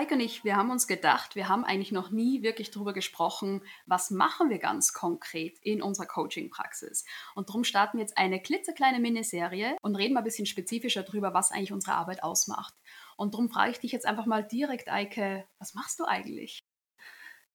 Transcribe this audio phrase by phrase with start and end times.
[0.00, 3.60] Eike und ich, wir haben uns gedacht, wir haben eigentlich noch nie wirklich darüber gesprochen,
[3.84, 7.04] was machen wir ganz konkret in unserer Coaching-Praxis.
[7.34, 11.34] Und darum starten wir jetzt eine klitzekleine Miniserie und reden mal ein bisschen spezifischer darüber,
[11.34, 12.72] was eigentlich unsere Arbeit ausmacht.
[13.18, 16.60] Und darum frage ich dich jetzt einfach mal direkt, Eike, was machst du eigentlich?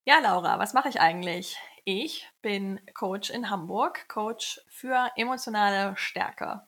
[0.03, 1.57] Ja, Laura, was mache ich eigentlich?
[1.83, 6.61] Ich bin Coach in Hamburg, Coach für emotionale Stärke.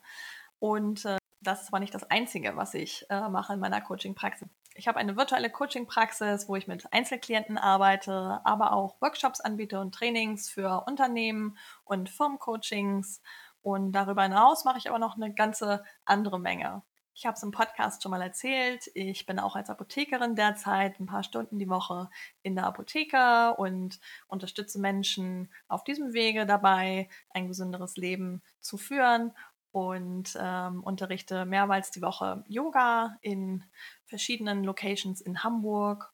[0.58, 4.48] Und äh, das ist aber nicht das Einzige, was ich äh, mache in meiner Coaching-Praxis.
[4.78, 9.92] Ich habe eine virtuelle Coaching-Praxis, wo ich mit Einzelklienten arbeite, aber auch Workshops anbiete und
[9.92, 13.20] Trainings für Unternehmen und Firmencoachings.
[13.60, 16.82] Und darüber hinaus mache ich aber noch eine ganze andere Menge.
[17.12, 18.88] Ich habe es im Podcast schon mal erzählt.
[18.94, 22.08] Ich bin auch als Apothekerin derzeit ein paar Stunden die Woche
[22.44, 29.32] in der Apotheke und unterstütze Menschen auf diesem Wege dabei, ein gesünderes Leben zu führen
[29.78, 33.62] und ähm, unterrichte mehrmals die Woche Yoga in
[34.06, 36.12] verschiedenen Locations in Hamburg.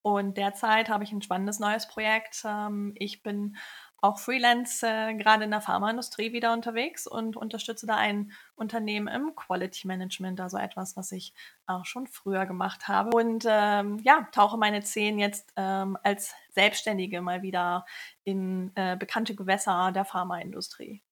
[0.00, 2.42] Und derzeit habe ich ein spannendes neues Projekt.
[2.46, 3.58] Ähm, ich bin
[4.00, 9.34] auch Freelance äh, gerade in der Pharmaindustrie wieder unterwegs und unterstütze da ein Unternehmen im
[9.36, 11.34] Quality Management, also etwas, was ich
[11.66, 13.14] auch schon früher gemacht habe.
[13.14, 17.84] Und ähm, ja, tauche meine Zehen jetzt ähm, als Selbstständige mal wieder
[18.24, 21.02] in äh, bekannte Gewässer der Pharmaindustrie.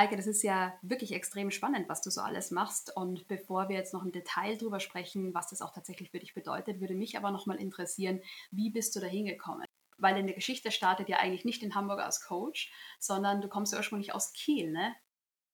[0.00, 2.96] Eike, das ist ja wirklich extrem spannend, was du so alles machst.
[2.96, 6.32] Und bevor wir jetzt noch im Detail drüber sprechen, was das auch tatsächlich für dich
[6.32, 9.66] bedeutet, würde mich aber nochmal interessieren, wie bist du da hingekommen?
[9.98, 13.74] Weil in der Geschichte startet ja eigentlich nicht in Hamburg als Coach, sondern du kommst
[13.74, 14.94] ja ursprünglich aus Kiel, ne?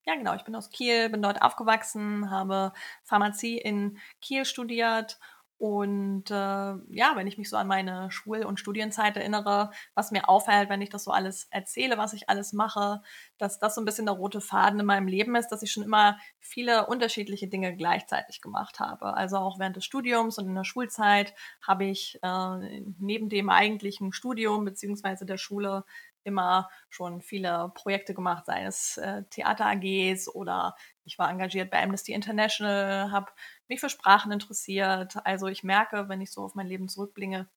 [0.04, 0.36] Ja, genau.
[0.36, 5.18] Ich bin aus Kiel, bin dort aufgewachsen, habe Pharmazie in Kiel studiert
[5.58, 10.28] und äh, ja, wenn ich mich so an meine Schul- und Studienzeit erinnere, was mir
[10.28, 13.02] auffällt, wenn ich das so alles erzähle, was ich alles mache,
[13.38, 15.82] dass das so ein bisschen der rote Faden in meinem Leben ist, dass ich schon
[15.82, 19.14] immer viele unterschiedliche Dinge gleichzeitig gemacht habe.
[19.14, 24.12] Also auch während des Studiums und in der Schulzeit habe ich äh, neben dem eigentlichen
[24.12, 25.84] Studium beziehungsweise der Schule
[26.26, 30.74] immer schon viele Projekte gemacht, sei es äh, Theater-AGs oder
[31.04, 33.30] ich war engagiert bei Amnesty International, habe
[33.68, 35.16] mich für Sprachen interessiert.
[35.24, 37.48] Also ich merke, wenn ich so auf mein Leben zurückblicke,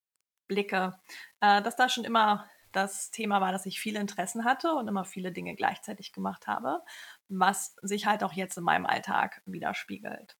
[0.47, 0.99] blicke,
[1.41, 5.05] äh, dass da schon immer das Thema war, dass ich viele Interessen hatte und immer
[5.05, 6.81] viele Dinge gleichzeitig gemacht habe,
[7.27, 10.37] was sich halt auch jetzt in meinem Alltag widerspiegelt.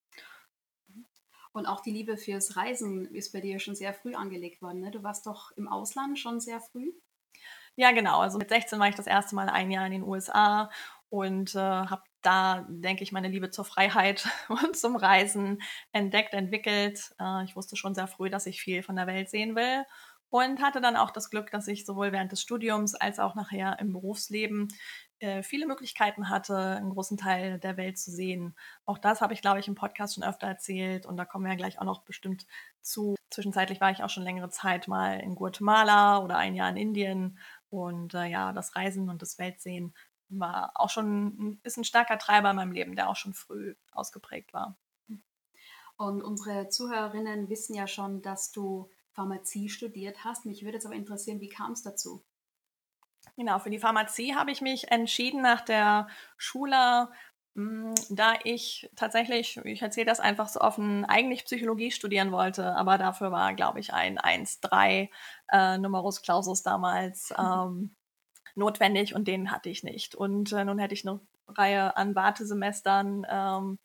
[1.51, 4.81] Und auch die Liebe fürs Reisen ist bei dir schon sehr früh angelegt worden.
[4.81, 4.91] Ne?
[4.91, 6.91] Du warst doch im Ausland schon sehr früh.
[7.75, 8.19] Ja, genau.
[8.19, 10.69] Also mit 16 war ich das erste Mal ein Jahr in den USA
[11.09, 17.15] und äh, habe da, denke ich, meine Liebe zur Freiheit und zum Reisen entdeckt, entwickelt.
[17.19, 19.85] Äh, ich wusste schon sehr früh, dass ich viel von der Welt sehen will
[20.29, 23.77] und hatte dann auch das Glück, dass ich sowohl während des Studiums als auch nachher
[23.79, 24.67] im Berufsleben
[25.19, 28.55] äh, viele Möglichkeiten hatte, einen großen Teil der Welt zu sehen.
[28.85, 31.51] Auch das habe ich, glaube ich, im Podcast schon öfter erzählt und da kommen wir
[31.51, 32.45] ja gleich auch noch bestimmt
[32.81, 33.15] zu.
[33.31, 37.39] Zwischenzeitlich war ich auch schon längere Zeit mal in Guatemala oder ein Jahr in Indien
[37.69, 39.93] und äh, ja, das Reisen und das Weltsehen
[40.29, 44.53] war auch schon, ist ein starker Treiber in meinem Leben, der auch schon früh ausgeprägt
[44.53, 44.77] war.
[45.97, 48.89] Und unsere Zuhörerinnen wissen ja schon, dass du
[49.19, 50.45] Pharmazie studiert hast.
[50.45, 52.23] Mich würde jetzt aber interessieren, wie kam es dazu?
[53.35, 56.07] Genau, für die Pharmazie habe ich mich entschieden nach der
[56.37, 57.09] Schule,
[57.53, 62.97] hm, da ich tatsächlich, ich erzähle das einfach so offen, eigentlich Psychologie studieren wollte, aber
[62.97, 65.09] dafür war, glaube ich, ein 1-3
[65.51, 67.95] äh, Numerus Clausus damals ähm,
[68.55, 70.15] notwendig und den hatte ich nicht.
[70.15, 71.19] Und äh, nun hätte ich eine
[71.49, 73.79] Reihe an Wartesemestern ähm,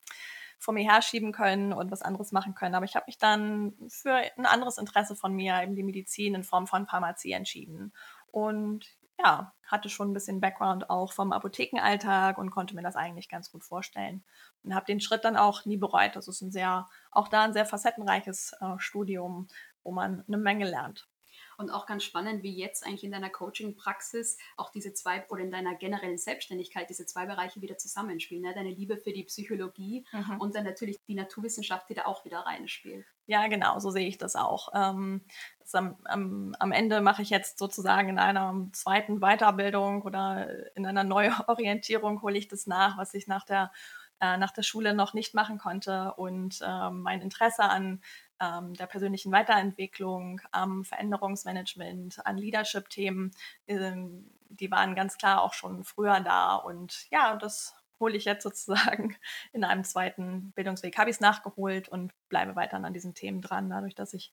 [0.59, 2.75] vor mir herschieben können und was anderes machen können.
[2.75, 6.45] Aber ich habe mich dann für ein anderes Interesse von mir, eben die Medizin in
[6.45, 7.93] Form von Pharmazie entschieden.
[8.31, 8.87] Und
[9.19, 13.51] ja, hatte schon ein bisschen Background auch vom Apothekenalltag und konnte mir das eigentlich ganz
[13.51, 14.25] gut vorstellen.
[14.63, 16.17] Und habe den Schritt dann auch nie bereut.
[16.17, 19.49] Das ist ein sehr, auch da ein sehr facettenreiches äh, Studium,
[19.83, 21.09] wo man eine Menge lernt.
[21.57, 25.51] Und auch ganz spannend, wie jetzt eigentlich in deiner Coaching-Praxis auch diese zwei oder in
[25.51, 28.43] deiner generellen Selbstständigkeit diese zwei Bereiche wieder zusammenspielen.
[28.43, 28.55] Ne?
[28.55, 30.41] Deine Liebe für die Psychologie mhm.
[30.41, 33.07] und dann natürlich die Naturwissenschaft, die da auch wieder reinspielt.
[33.27, 34.69] Ja, genau, so sehe ich das auch.
[34.75, 35.23] Ähm,
[35.59, 40.85] das am, am, am, Ende mache ich jetzt sozusagen in einer zweiten Weiterbildung oder in
[40.85, 43.73] einer Neuorientierung hole ich das nach, was ich nach der
[44.21, 48.01] äh, nach der Schule noch nicht machen konnte und äh, mein Interesse an
[48.45, 53.33] ähm, der persönlichen Weiterentwicklung, am Veränderungsmanagement, an Leadership-Themen,
[53.67, 56.57] ähm, die waren ganz klar auch schon früher da.
[56.57, 59.17] Und ja, das hole ich jetzt sozusagen
[59.53, 60.97] in einem zweiten Bildungsweg.
[60.99, 64.33] Habe ich es nachgeholt und bleibe weiter an diesen Themen dran, dadurch, dass ich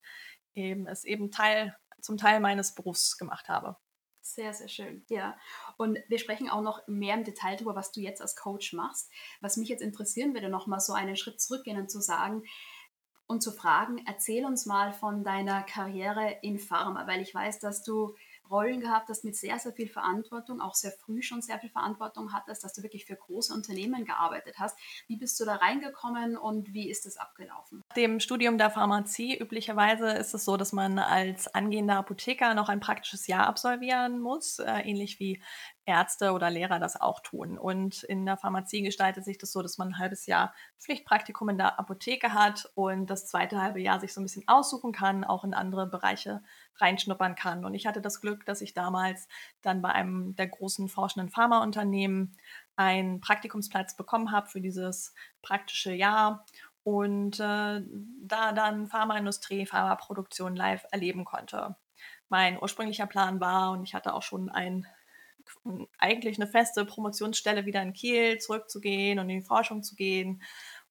[0.54, 3.78] eben es eben Teil, zum Teil meines Berufs gemacht habe.
[4.24, 5.04] Sehr, sehr schön.
[5.10, 5.36] Ja.
[5.78, 9.10] Und wir sprechen auch noch mehr im Detail darüber, was du jetzt als Coach machst.
[9.42, 12.44] Was mich jetzt interessieren würde, nochmal so einen Schritt zurückgehen und zu sagen,
[13.32, 17.82] und zu fragen, erzähl uns mal von deiner Karriere in Pharma, weil ich weiß, dass
[17.82, 18.14] du
[18.52, 22.34] Rollen gehabt hast mit sehr, sehr viel Verantwortung, auch sehr früh schon sehr viel Verantwortung
[22.34, 24.78] hattest, dass du wirklich für große Unternehmen gearbeitet hast.
[25.08, 27.82] Wie bist du da reingekommen und wie ist das abgelaufen?
[27.90, 32.68] Nach dem Studium der Pharmazie üblicherweise ist es so, dass man als angehender Apotheker noch
[32.68, 35.42] ein praktisches Jahr absolvieren muss, äh, ähnlich wie
[35.86, 37.58] Ärzte oder Lehrer das auch tun.
[37.58, 41.58] Und in der Pharmazie gestaltet sich das so, dass man ein halbes Jahr Pflichtpraktikum in
[41.58, 45.44] der Apotheke hat und das zweite halbe Jahr sich so ein bisschen aussuchen kann, auch
[45.44, 46.44] in andere Bereiche
[46.76, 47.66] reinschnuppern kann.
[47.66, 49.28] Und ich hatte das Glück, dass ich damals
[49.62, 52.38] dann bei einem der großen forschenden Pharmaunternehmen
[52.76, 56.46] einen Praktikumsplatz bekommen habe für dieses praktische Jahr
[56.84, 57.82] und äh,
[58.22, 61.76] da dann Pharmaindustrie, Pharmaproduktion live erleben konnte.
[62.30, 64.88] Mein ursprünglicher Plan war, und ich hatte auch schon ein
[65.98, 70.42] eigentlich eine feste Promotionsstelle wieder in Kiel zurückzugehen und in die Forschung zu gehen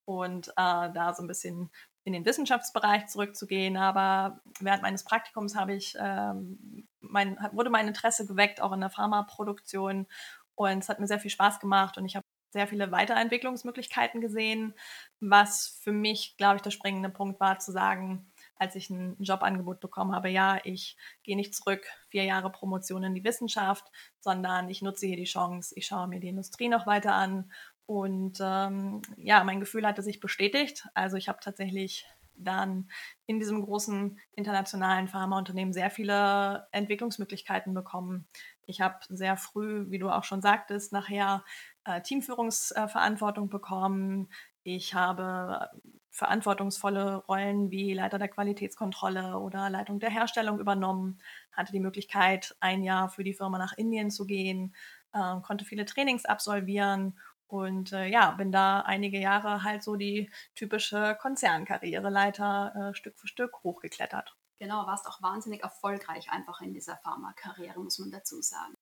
[0.05, 1.71] und äh, da so ein bisschen
[2.05, 3.77] in den Wissenschaftsbereich zurückzugehen.
[3.77, 8.91] Aber während meines Praktikums habe ich, ähm, mein, wurde mein Interesse geweckt, auch in der
[8.91, 10.07] Pharmaproduktion.
[10.55, 14.75] Und es hat mir sehr viel Spaß gemacht und ich habe sehr viele Weiterentwicklungsmöglichkeiten gesehen,
[15.21, 18.30] was für mich, glaube ich, der springende Punkt war, zu sagen,
[18.61, 23.15] als ich ein Jobangebot bekommen habe, ja, ich gehe nicht zurück, vier Jahre Promotion in
[23.15, 23.91] die Wissenschaft,
[24.21, 27.51] sondern ich nutze hier die Chance, ich schaue mir die Industrie noch weiter an.
[27.87, 30.87] Und ähm, ja, mein Gefühl hatte sich bestätigt.
[30.95, 32.91] Also ich habe tatsächlich dann
[33.27, 38.29] in diesem großen internationalen Pharmaunternehmen sehr viele Entwicklungsmöglichkeiten bekommen.
[38.67, 41.45] Ich habe sehr früh, wie du auch schon sagtest, nachher
[41.85, 44.31] äh, Teamführungsverantwortung äh, bekommen.
[44.63, 45.69] Ich habe
[46.11, 51.19] verantwortungsvolle Rollen wie Leiter der Qualitätskontrolle oder Leitung der Herstellung übernommen,
[51.53, 54.75] hatte die Möglichkeit, ein Jahr für die Firma nach Indien zu gehen,
[55.13, 60.31] äh, konnte viele Trainings absolvieren und äh, ja, bin da einige Jahre halt so die
[60.55, 64.37] typische Konzernkarriereleiter äh, Stück für Stück hochgeklettert.
[64.59, 68.75] Genau, warst auch wahnsinnig erfolgreich einfach in dieser Pharmakarriere, muss man dazu sagen.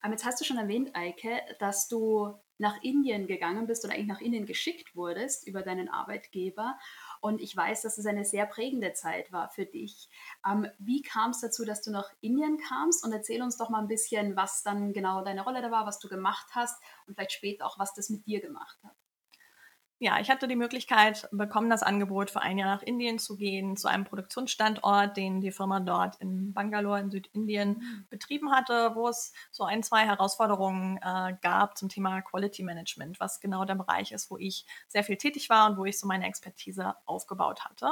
[0.00, 4.06] Aber jetzt hast du schon erwähnt, Eike, dass du nach Indien gegangen bist oder eigentlich
[4.06, 6.78] nach Indien geschickt wurdest über deinen Arbeitgeber.
[7.20, 10.08] Und ich weiß, dass es eine sehr prägende Zeit war für dich.
[10.48, 13.04] Ähm, wie kam es dazu, dass du nach Indien kamst?
[13.04, 15.98] Und erzähl uns doch mal ein bisschen, was dann genau deine Rolle da war, was
[15.98, 19.03] du gemacht hast und vielleicht später auch, was das mit dir gemacht hat
[20.00, 23.76] ja, ich hatte die Möglichkeit bekommen, das Angebot für ein Jahr nach Indien zu gehen,
[23.76, 28.06] zu einem Produktionsstandort, den die Firma dort in Bangalore in Südindien mhm.
[28.10, 33.40] betrieben hatte, wo es so ein, zwei Herausforderungen äh, gab zum Thema Quality Management, was
[33.40, 36.26] genau der Bereich ist, wo ich sehr viel tätig war und wo ich so meine
[36.26, 37.88] Expertise aufgebaut hatte.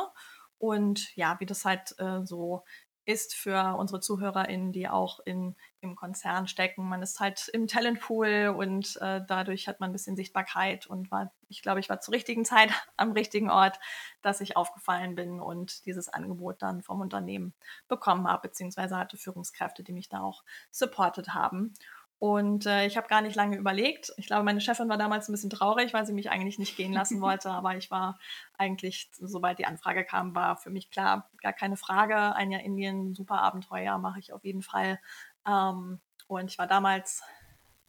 [0.58, 2.64] Und ja, wie das halt äh, so
[3.04, 6.88] ist für unsere ZuhörerInnen, die auch in, im Konzern stecken.
[6.88, 11.32] Man ist halt im Talentpool und äh, dadurch hat man ein bisschen Sichtbarkeit und war,
[11.48, 13.80] ich glaube, ich war zur richtigen Zeit am richtigen Ort,
[14.22, 17.54] dass ich aufgefallen bin und dieses Angebot dann vom Unternehmen
[17.88, 21.74] bekommen habe, beziehungsweise hatte Führungskräfte, die mich da auch supportet haben.
[22.22, 24.12] Und äh, ich habe gar nicht lange überlegt.
[24.16, 26.92] Ich glaube, meine Chefin war damals ein bisschen traurig, weil sie mich eigentlich nicht gehen
[26.92, 27.50] lassen wollte.
[27.50, 28.16] Aber ich war
[28.56, 32.36] eigentlich, sobald die Anfrage kam, war für mich klar, gar keine Frage.
[32.36, 35.00] Ein Jahr Indien, super Abenteuer, mache ich auf jeden Fall.
[35.48, 37.24] Ähm, und ich war damals,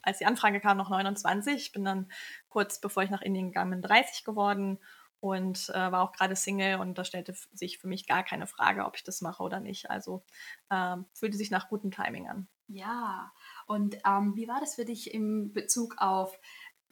[0.02, 1.54] als die Anfrage kam, noch 29.
[1.54, 2.12] Ich bin dann
[2.50, 4.80] kurz bevor ich nach Indien gegangen bin, 30 geworden
[5.20, 8.86] und äh, war auch gerade Single und da stellte sich für mich gar keine Frage,
[8.86, 9.92] ob ich das mache oder nicht.
[9.92, 10.26] Also
[10.72, 12.48] äh, fühlte sich nach gutem Timing an.
[12.68, 13.32] Ja,
[13.74, 16.40] und ähm, wie war das für dich im Bezug auf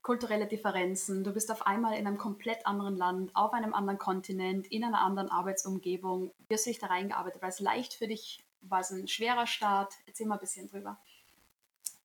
[0.02, 1.24] kulturelle Differenzen?
[1.24, 5.02] Du bist auf einmal in einem komplett anderen Land, auf einem anderen Kontinent, in einer
[5.02, 6.34] anderen Arbeitsumgebung.
[6.48, 7.44] Wie hast du dich da reingearbeitet?
[7.44, 8.44] War es leicht für dich?
[8.62, 9.94] War es ein schwerer Start?
[10.08, 11.00] Erzähl mal ein bisschen drüber.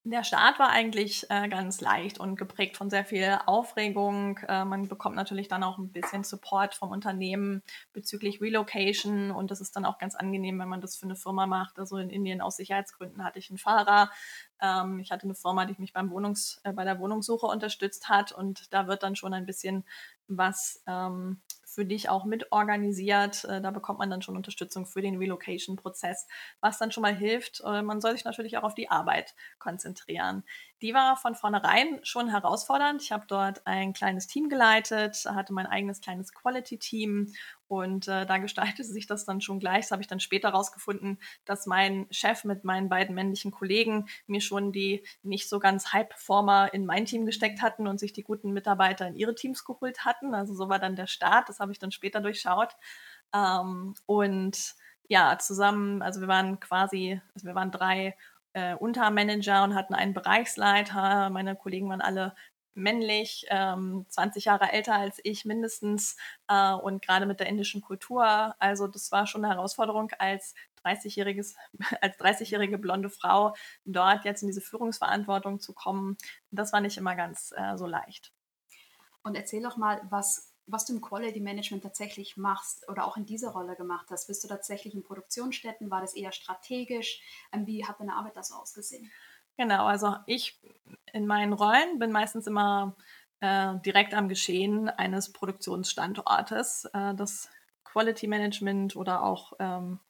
[0.09, 4.39] Der Start war eigentlich äh, ganz leicht und geprägt von sehr viel Aufregung.
[4.47, 7.61] Äh, man bekommt natürlich dann auch ein bisschen Support vom Unternehmen
[7.93, 11.49] bezüglich Relocation und das ist dann auch ganz angenehm, wenn man das für eine Firma
[11.49, 11.81] macht.
[11.81, 14.13] Also in Indien aus Sicherheitsgründen hatte ich einen Fahrer.
[14.63, 18.31] Ähm, ich hatte eine Firma, die mich beim Wohnungs-, äh, bei der Wohnungssuche unterstützt hat
[18.31, 19.85] und da wird dann schon ein bisschen
[20.29, 21.41] was ähm,
[21.77, 23.45] für dich auch mitorganisiert.
[23.45, 26.27] Äh, da bekommt man dann schon Unterstützung für den Relocation-Prozess,
[26.61, 27.63] was dann schon mal hilft.
[27.65, 30.43] Äh, man soll sich natürlich auch auf die Arbeit konzentrieren.
[30.83, 33.01] Die war von vornherein schon herausfordernd.
[33.03, 37.33] Ich habe dort ein kleines Team geleitet, hatte mein eigenes kleines Quality-Team
[37.69, 39.87] und äh, da gestaltete sich das dann schon gleich.
[39.87, 44.41] Das habe ich dann später herausgefunden, dass mein Chef mit meinen beiden männlichen Kollegen mir
[44.41, 48.53] schon die nicht so ganz High-Performer in mein Team gesteckt hatten und sich die guten
[48.53, 50.35] Mitarbeiter in ihre Teams geholt hatten.
[50.35, 51.49] Also so war dann der Start.
[51.49, 52.77] Das habe ich dann später durchschaut.
[53.35, 54.75] Ähm, und
[55.09, 58.17] ja, zusammen, also wir waren quasi, also wir waren drei
[58.57, 61.29] äh, Untermanager und hatten einen Bereichsleiter.
[61.29, 62.35] Meine Kollegen waren alle
[62.73, 66.17] männlich, ähm, 20 Jahre älter als ich mindestens
[66.49, 68.55] äh, und gerade mit der indischen Kultur.
[68.59, 71.55] Also das war schon eine Herausforderung als 30-jähriges,
[72.01, 76.17] als 30-jährige blonde Frau dort jetzt in diese Führungsverantwortung zu kommen.
[76.51, 78.33] Das war nicht immer ganz äh, so leicht.
[79.23, 83.27] Und erzähl doch mal, was was du im Quality Management tatsächlich machst oder auch in
[83.27, 84.27] dieser Rolle gemacht hast.
[84.27, 85.91] Bist du tatsächlich in Produktionsstätten?
[85.91, 87.21] War das eher strategisch?
[87.53, 89.11] Ähm, wie hat deine Arbeit das ausgesehen?
[89.57, 90.61] Genau, also ich
[91.13, 92.97] in meinen Rollen bin meistens immer
[93.41, 96.87] äh, direkt am Geschehen eines Produktionsstandortes.
[96.93, 97.49] Äh, das
[97.85, 100.01] Quality Management oder auch ähm,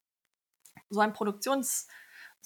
[0.88, 1.92] so ein Produktionsstandort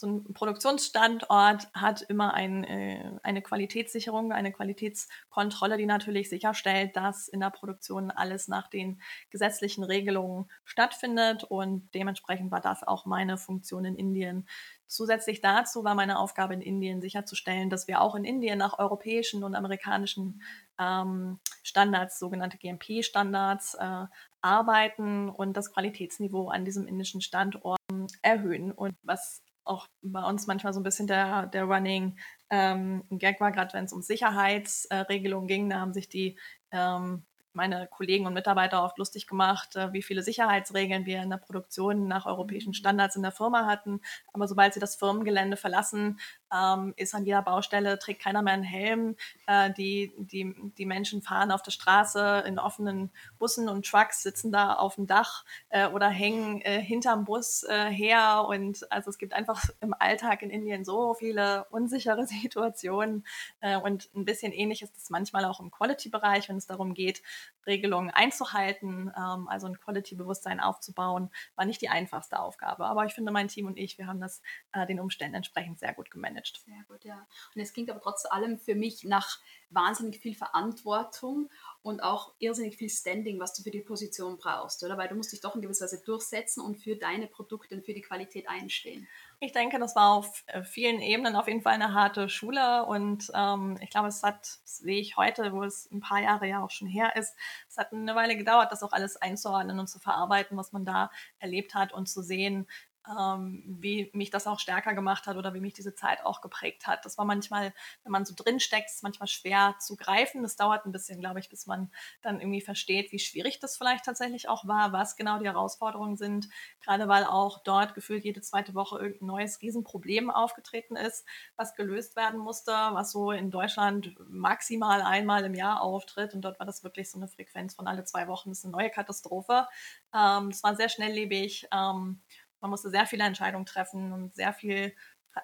[0.01, 7.29] so ein Produktionsstandort hat immer ein, äh, eine Qualitätssicherung, eine Qualitätskontrolle, die natürlich sicherstellt, dass
[7.29, 11.45] in der Produktion alles nach den gesetzlichen Regelungen stattfindet.
[11.45, 14.49] Und dementsprechend war das auch meine Funktion in Indien.
[14.87, 19.45] Zusätzlich dazu war meine Aufgabe in Indien sicherzustellen, dass wir auch in Indien nach europäischen
[19.45, 20.43] und amerikanischen
[20.81, 24.07] ähm, Standards, sogenannte GMP-Standards, äh,
[24.41, 27.79] arbeiten und das Qualitätsniveau an diesem indischen Standort
[28.23, 28.73] erhöhen.
[28.73, 32.19] Und was auch bei uns manchmal so ein bisschen der, der Running
[32.51, 36.39] ähm, Gag war, gerade wenn es um Sicherheitsregelungen äh, ging, da haben sich die
[36.73, 41.37] ähm, meine Kollegen und Mitarbeiter oft lustig gemacht, äh, wie viele Sicherheitsregeln wir in der
[41.37, 44.01] Produktion nach europäischen Standards in der Firma hatten.
[44.33, 46.21] Aber sobald sie das Firmengelände verlassen,
[46.53, 49.17] ähm, ist an jeder Baustelle, trägt keiner mehr einen Helm.
[49.47, 54.53] Äh, die, die, die Menschen fahren auf der Straße in offenen Bussen und Trucks, sitzen
[54.53, 58.45] da auf dem Dach äh, oder hängen äh, hinterm Bus äh, her.
[58.49, 63.25] Und also es gibt einfach im Alltag in Indien so viele unsichere Situationen.
[63.61, 67.23] Äh, und ein bisschen ähnlich ist es manchmal auch im Quality-Bereich, wenn es darum geht,
[67.67, 72.87] Regelungen einzuhalten, ähm, also ein Quality-Bewusstsein aufzubauen, war nicht die einfachste Aufgabe.
[72.87, 74.43] Aber ich finde, mein Team und ich, wir haben das
[74.73, 76.40] äh, den Umständen entsprechend sehr gut gemanagt.
[76.49, 77.27] Sehr gut, ja.
[77.55, 79.39] Und es klingt aber trotz allem für mich nach
[79.71, 81.49] wahnsinnig viel Verantwortung
[81.83, 84.99] und auch irrsinnig viel Standing, was du für die Position brauchst, oder?
[84.99, 87.95] Weil du musst dich doch in gewisser Weise durchsetzen und für deine Produkte und für
[87.95, 89.09] die Qualität einstehen.
[89.39, 93.31] Ich denke, das war auf äh, vielen Ebenen auf jeden Fall eine harte Schule und
[93.35, 96.71] ähm, ich glaube, es hat, sehe ich heute, wo es ein paar Jahre ja auch
[96.71, 97.35] schon her ist,
[97.69, 101.11] es hat eine Weile gedauert, das auch alles einzuordnen und zu verarbeiten, was man da
[101.39, 102.67] erlebt hat und zu sehen,
[103.09, 106.87] ähm, wie mich das auch stärker gemacht hat oder wie mich diese Zeit auch geprägt
[106.87, 107.05] hat.
[107.05, 110.43] Das war manchmal, wenn man so drin steckt, manchmal schwer zu greifen.
[110.43, 111.91] Das dauert ein bisschen, glaube ich, bis man
[112.23, 116.49] dann irgendwie versteht, wie schwierig das vielleicht tatsächlich auch war, was genau die Herausforderungen sind.
[116.81, 121.27] Gerade weil auch dort gefühlt jede zweite Woche irgendein neues Riesenproblem aufgetreten ist,
[121.57, 126.35] was gelöst werden musste, was so in Deutschland maximal einmal im Jahr auftritt.
[126.35, 128.51] Und dort war das wirklich so eine Frequenz von alle zwei Wochen.
[128.51, 129.67] Das ist eine neue Katastrophe.
[130.15, 131.69] Ähm, das war sehr schnelllebig.
[131.73, 132.21] Ähm,
[132.61, 134.95] man musste sehr viele Entscheidungen treffen und sehr viel,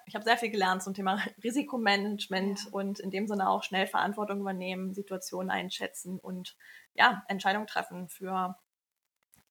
[0.07, 2.71] ich habe sehr viel gelernt zum Thema Risikomanagement ja.
[2.73, 6.57] und in dem Sinne auch schnell Verantwortung übernehmen, Situationen einschätzen und
[6.95, 8.57] ja, Entscheidungen treffen für,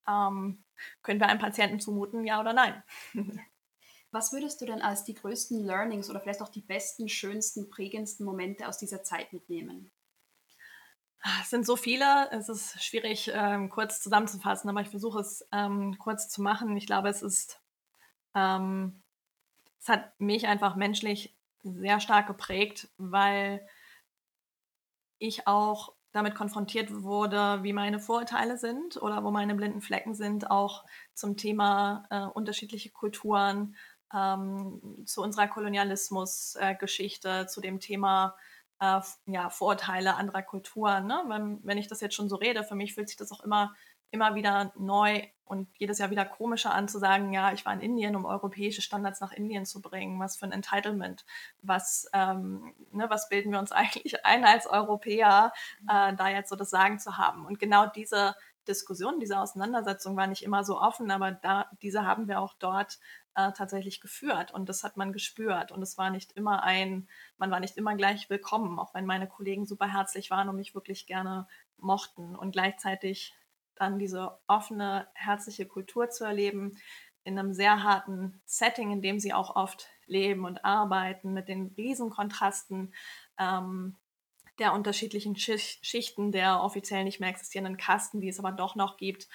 [0.08, 0.64] ähm,
[1.02, 2.84] können wir einem Patienten zumuten, ja oder nein.
[4.12, 8.26] Was würdest du denn als die größten Learnings oder vielleicht auch die besten, schönsten, prägendsten
[8.26, 9.92] Momente aus dieser Zeit mitnehmen?
[11.42, 15.98] Es sind so viele, es ist schwierig ähm, kurz zusammenzufassen, aber ich versuche es ähm,
[15.98, 16.78] kurz zu machen.
[16.78, 17.60] Ich glaube, es ist,
[18.36, 19.02] ähm,
[19.80, 23.68] es hat mich einfach menschlich sehr stark geprägt, weil
[25.18, 30.52] ich auch damit konfrontiert wurde, wie meine Vorurteile sind oder wo meine blinden Flecken sind,
[30.52, 33.76] auch zum Thema äh, unterschiedliche Kulturen,
[34.14, 38.36] ähm, zu unserer Kolonialismusgeschichte, äh, zu dem Thema
[38.80, 41.08] äh, ja, Vorurteile anderer Kulturen.
[41.08, 41.24] Ne?
[41.28, 43.74] Wenn, wenn ich das jetzt schon so rede, für mich fühlt sich das auch immer,
[44.12, 47.82] immer wieder neu und jedes Jahr wieder komischer an zu sagen, ja, ich war in
[47.82, 50.20] Indien, um europäische Standards nach Indien zu bringen.
[50.20, 51.26] Was für ein Entitlement.
[51.62, 55.54] Was, ähm, ne, was bilden wir uns eigentlich ein als Europäer,
[55.90, 57.46] äh, da jetzt so das Sagen zu haben.
[57.46, 58.36] Und genau diese
[58.68, 62.98] Diskussion, diese Auseinandersetzung war nicht immer so offen, aber da, diese haben wir auch dort
[63.36, 67.52] äh, tatsächlich geführt und das hat man gespürt und es war nicht immer ein, man
[67.52, 71.06] war nicht immer gleich willkommen, auch wenn meine Kollegen super herzlich waren und mich wirklich
[71.06, 73.34] gerne mochten und gleichzeitig
[73.76, 76.78] dann diese offene, herzliche Kultur zu erleben
[77.26, 81.74] in einem sehr harten Setting, in dem sie auch oft leben und arbeiten, mit den
[81.76, 82.94] Riesenkontrasten
[83.38, 83.98] ähm,
[84.60, 89.28] der unterschiedlichen Schichten der offiziell nicht mehr existierenden Kasten, die es aber doch noch gibt.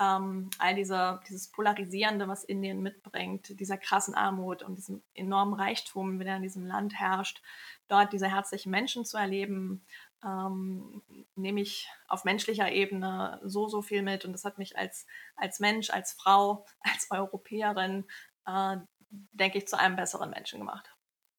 [0.00, 6.20] Ähm, all diese, dieses Polarisierende, was Indien mitbringt, dieser krassen Armut und diesem enormen Reichtum,
[6.20, 7.42] der in diesem Land herrscht,
[7.88, 9.84] dort diese herzlichen Menschen zu erleben,
[10.24, 11.02] ähm,
[11.34, 14.24] nehme ich auf menschlicher Ebene so, so viel mit.
[14.24, 18.06] Und das hat mich als, als Mensch, als Frau, als Europäerin,
[18.46, 18.76] äh,
[19.10, 20.94] denke ich, zu einem besseren Menschen gemacht.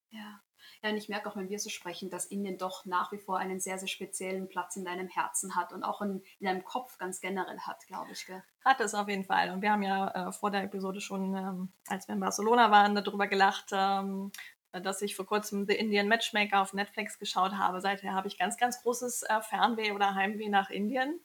[0.10, 0.42] Ja.
[0.82, 3.60] Und ich merke auch, wenn wir so sprechen, dass Indien doch nach wie vor einen
[3.60, 7.20] sehr, sehr speziellen Platz in deinem Herzen hat und auch in, in deinem Kopf ganz
[7.20, 8.26] generell hat, glaube ich.
[8.26, 8.42] Gell?
[8.64, 9.52] Hat es auf jeden Fall.
[9.52, 12.96] Und wir haben ja äh, vor der Episode schon, ähm, als wir in Barcelona waren,
[12.96, 14.32] darüber gelacht, ähm,
[14.72, 17.82] dass ich vor kurzem The Indian Matchmaker auf Netflix geschaut habe.
[17.82, 21.20] Seither habe ich ganz, ganz großes äh, Fernweh oder Heimweh nach Indien.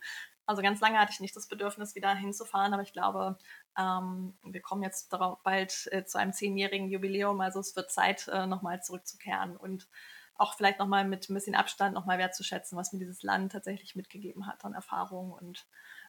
[0.47, 3.39] Also ganz lange hatte ich nicht das Bedürfnis, wieder hinzufahren, aber ich glaube,
[3.79, 8.29] ähm, wir kommen jetzt darauf bald äh, zu einem zehnjährigen Jubiläum, also es wird Zeit,
[8.29, 9.89] äh, nochmal zurückzukehren und
[10.37, 14.47] auch vielleicht nochmal mit ein bisschen Abstand nochmal wertzuschätzen, was mir dieses Land tatsächlich mitgegeben
[14.47, 15.67] hat an Erfahrung und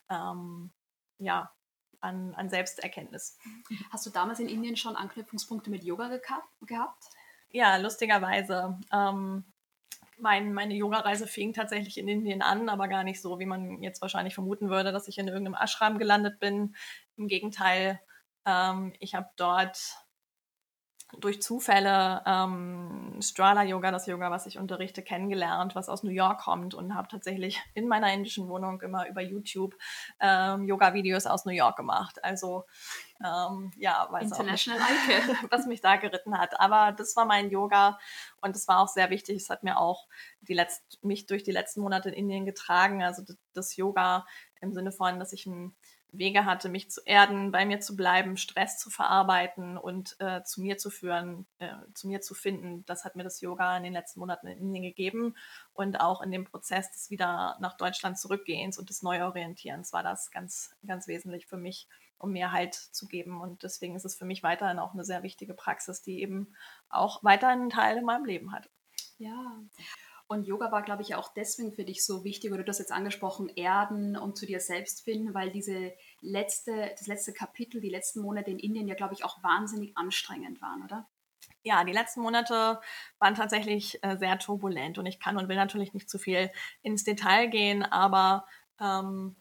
[0.10, 0.72] ähm,
[1.19, 1.51] ja,
[2.01, 3.38] an, an Selbsterkenntnis.
[3.91, 6.07] Hast du damals in Indien schon Anknüpfungspunkte mit Yoga
[6.62, 7.05] gehabt?
[7.51, 8.79] Ja, lustigerweise.
[8.91, 9.45] Ähm,
[10.17, 14.01] mein, meine Yoga-Reise fing tatsächlich in Indien an, aber gar nicht so, wie man jetzt
[14.01, 16.75] wahrscheinlich vermuten würde, dass ich in irgendeinem Ashram gelandet bin.
[17.17, 18.00] Im Gegenteil,
[18.45, 19.77] ähm, ich habe dort
[21.19, 26.41] durch Zufälle ähm, Strala Yoga, das Yoga, was ich unterrichte, kennengelernt, was aus New York
[26.41, 29.75] kommt und habe tatsächlich in meiner indischen Wohnung immer über YouTube
[30.19, 32.24] ähm, Yoga-Videos aus New York gemacht.
[32.24, 32.65] Also
[33.24, 36.60] ähm, ja, weiß International auch nicht, was mich da geritten hat.
[36.60, 37.98] Aber das war mein Yoga
[38.41, 39.38] und es war auch sehr wichtig.
[39.38, 40.07] Es hat mir auch
[40.41, 43.03] die letzt, mich durch die letzten Monate in Indien getragen.
[43.03, 44.25] Also das Yoga
[44.62, 45.75] im Sinne von, dass ich ein
[46.17, 50.62] Wege hatte, mich zu erden, bei mir zu bleiben, Stress zu verarbeiten und äh, zu
[50.62, 52.86] mir zu führen, äh, zu mir zu finden.
[52.86, 55.36] Das hat mir das Yoga in den letzten Monaten in Indien gegeben
[55.74, 60.31] und auch in dem Prozess des wieder nach Deutschland zurückgehens und des Neuorientierens war das
[60.31, 61.87] ganz, ganz wesentlich für mich,
[62.18, 63.42] um mir Halt zu geben.
[63.42, 66.55] Und deswegen ist es für mich weiterhin auch eine sehr wichtige Praxis, die eben
[66.90, 68.70] auch weiterhin einen Teil in meinem Leben hat.
[69.18, 69.59] Ja.
[70.27, 72.92] Und Yoga war, glaube ich, auch deswegen für dich so wichtig, oder du hast jetzt
[72.92, 78.22] angesprochen, erden und zu dir selbst finden, weil diese letzte, das letzte Kapitel, die letzten
[78.22, 81.07] Monate in Indien ja, glaube ich, auch wahnsinnig anstrengend waren, oder?
[81.61, 82.79] Ja, die letzten Monate
[83.20, 87.03] waren tatsächlich äh, sehr turbulent und ich kann und will natürlich nicht zu viel ins
[87.03, 88.48] Detail gehen, aber
[88.79, 89.35] ähm,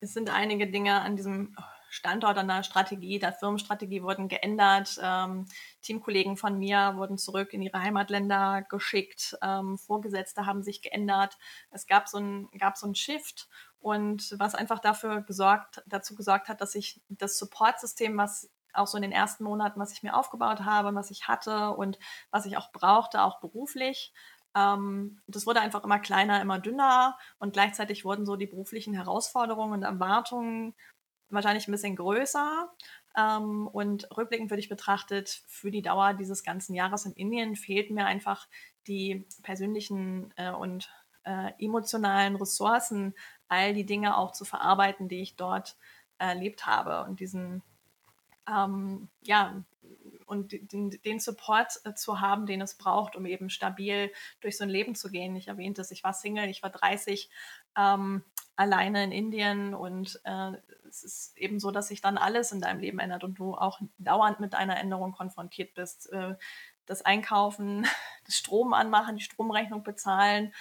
[0.00, 1.56] es sind einige Dinge an diesem
[1.96, 4.98] Standort, an der Strategie, der Firmenstrategie wurden geändert.
[5.02, 5.46] Ähm,
[5.82, 9.36] Teamkollegen von mir wurden zurück in ihre Heimatländer geschickt.
[9.42, 11.38] Ähm, Vorgesetzte haben sich geändert.
[11.70, 16.48] Es gab so ein, gab so ein Shift und was einfach dafür gesorgt, dazu gesorgt
[16.48, 20.14] hat, dass ich das Supportsystem, was auch so in den ersten Monaten, was ich mir
[20.14, 21.98] aufgebaut habe, was ich hatte und
[22.30, 24.12] was ich auch brauchte, auch beruflich,
[24.56, 29.74] ähm, das wurde einfach immer kleiner, immer dünner und gleichzeitig wurden so die beruflichen Herausforderungen
[29.74, 30.74] und Erwartungen
[31.30, 32.70] wahrscheinlich ein bisschen größer.
[33.16, 37.94] Ähm, und rückblickend würde ich betrachtet, für die Dauer dieses ganzen Jahres in Indien fehlten
[37.94, 38.48] mir einfach
[38.86, 40.90] die persönlichen äh, und
[41.24, 43.14] äh, emotionalen Ressourcen,
[43.48, 45.76] all die Dinge auch zu verarbeiten, die ich dort
[46.18, 47.62] erlebt habe und diesen
[48.48, 49.64] ähm, ja,
[50.26, 54.64] und den, den Support äh, zu haben, den es braucht, um eben stabil durch so
[54.64, 55.36] ein Leben zu gehen.
[55.36, 57.30] Ich erwähnte es, ich war Single, ich war 30,
[57.76, 58.24] ähm,
[58.56, 60.52] alleine in Indien und äh,
[60.88, 63.80] es ist eben so, dass sich dann alles in deinem Leben ändert und du auch
[63.98, 66.10] dauernd mit einer Änderung konfrontiert bist.
[66.12, 66.36] Äh,
[66.86, 67.86] das Einkaufen,
[68.24, 70.54] das Strom anmachen, die Stromrechnung bezahlen,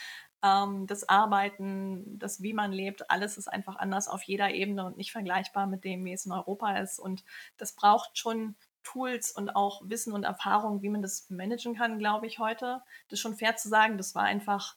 [0.44, 4.98] ähm, das Arbeiten, das wie man lebt, alles ist einfach anders auf jeder Ebene und
[4.98, 7.00] nicht vergleichbar mit dem, wie es in Europa ist.
[7.00, 7.24] Und
[7.58, 12.28] das braucht schon Tools und auch Wissen und Erfahrung, wie man das managen kann, glaube
[12.28, 12.84] ich, heute.
[13.08, 14.76] Das ist schon fair zu sagen, das war einfach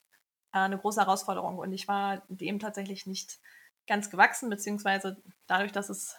[0.52, 3.38] eine große Herausforderung und ich war dem tatsächlich nicht
[3.86, 6.16] ganz gewachsen, beziehungsweise dadurch, dass es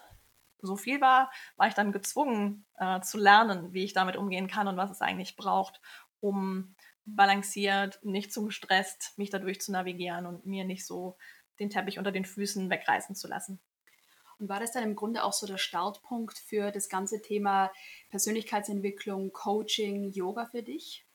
[0.61, 4.67] so viel war, war ich dann gezwungen äh, zu lernen, wie ich damit umgehen kann
[4.67, 5.81] und was es eigentlich braucht,
[6.19, 11.17] um balanciert, nicht zu gestresst, mich dadurch zu navigieren und mir nicht so
[11.59, 13.59] den Teppich unter den Füßen wegreißen zu lassen.
[14.37, 17.71] Und war das dann im Grunde auch so der Startpunkt für das ganze Thema
[18.09, 21.05] Persönlichkeitsentwicklung, Coaching, Yoga für dich?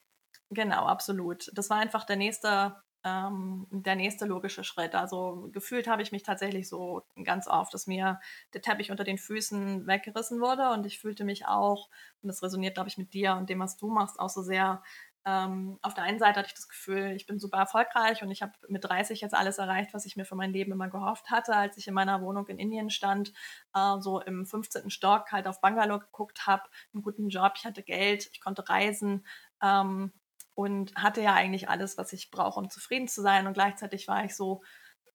[0.50, 1.50] Genau, absolut.
[1.54, 4.94] Das war einfach der nächste ähm, der nächste logische Schritt.
[4.94, 8.20] Also gefühlt habe ich mich tatsächlich so ganz oft, dass mir
[8.54, 11.88] der Teppich unter den Füßen weggerissen wurde und ich fühlte mich auch,
[12.22, 14.82] und das resoniert, glaube ich, mit dir und dem, was du machst, auch so sehr
[15.26, 18.42] ähm, auf der einen Seite hatte ich das Gefühl, ich bin super erfolgreich und ich
[18.42, 21.56] habe mit 30 jetzt alles erreicht, was ich mir für mein Leben immer gehofft hatte,
[21.56, 23.32] als ich in meiner Wohnung in Indien stand,
[23.74, 24.90] äh, so im 15.
[24.90, 29.24] Stock halt auf Bangalore geguckt habe, einen guten Job, ich hatte Geld, ich konnte reisen
[29.62, 30.12] ähm,
[30.54, 33.46] und hatte ja eigentlich alles, was ich brauche, um zufrieden zu sein.
[33.46, 34.62] Und gleichzeitig war ich so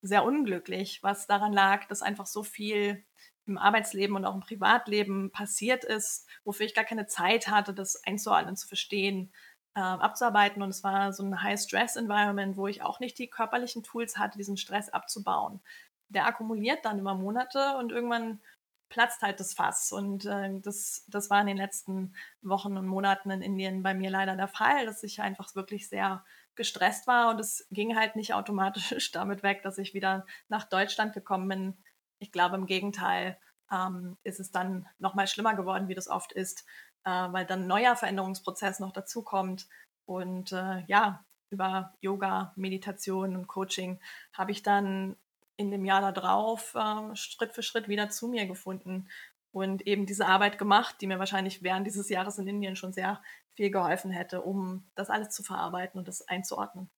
[0.01, 3.03] sehr unglücklich, was daran lag, dass einfach so viel
[3.45, 8.01] im Arbeitsleben und auch im Privatleben passiert ist, wofür ich gar keine Zeit hatte, das
[8.05, 9.33] einzuordnen, zu verstehen,
[9.75, 10.61] äh, abzuarbeiten.
[10.61, 14.57] Und es war so ein High-Stress-Environment, wo ich auch nicht die körperlichen Tools hatte, diesen
[14.57, 15.61] Stress abzubauen.
[16.09, 18.41] Der akkumuliert dann über Monate und irgendwann
[18.89, 19.91] platzt halt das Fass.
[19.91, 24.09] Und äh, das, das war in den letzten Wochen und Monaten in Indien bei mir
[24.09, 26.23] leider der Fall, dass ich einfach wirklich sehr
[26.55, 31.13] gestresst war und es ging halt nicht automatisch damit weg, dass ich wieder nach Deutschland
[31.13, 31.77] gekommen bin.
[32.19, 33.37] Ich glaube im Gegenteil
[33.71, 36.65] ähm, ist es dann noch mal schlimmer geworden, wie das oft ist,
[37.05, 39.69] äh, weil dann ein neuer Veränderungsprozess noch dazukommt.
[40.05, 43.99] Und äh, ja, über Yoga, Meditation und Coaching
[44.33, 45.15] habe ich dann
[45.59, 49.09] in dem Jahr darauf äh, Schritt für Schritt wieder zu mir gefunden
[49.51, 53.21] und eben diese Arbeit gemacht, die mir wahrscheinlich während dieses Jahres in Indien schon sehr
[53.55, 56.89] viel geholfen hätte, um das alles zu verarbeiten und das einzuordnen.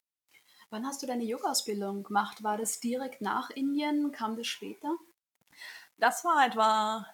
[0.69, 2.43] Wann hast du deine Yoga-Ausbildung gemacht?
[2.43, 4.11] War das direkt nach Indien?
[4.11, 4.95] Kam das später?
[5.97, 7.05] Das war etwa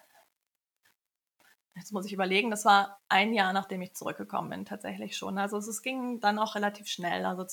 [1.78, 5.38] jetzt muss ich überlegen, das war ein Jahr, nachdem ich zurückgekommen bin, tatsächlich schon.
[5.38, 7.24] Also es, ging dann auch relativ schnell.
[7.24, 7.44] Also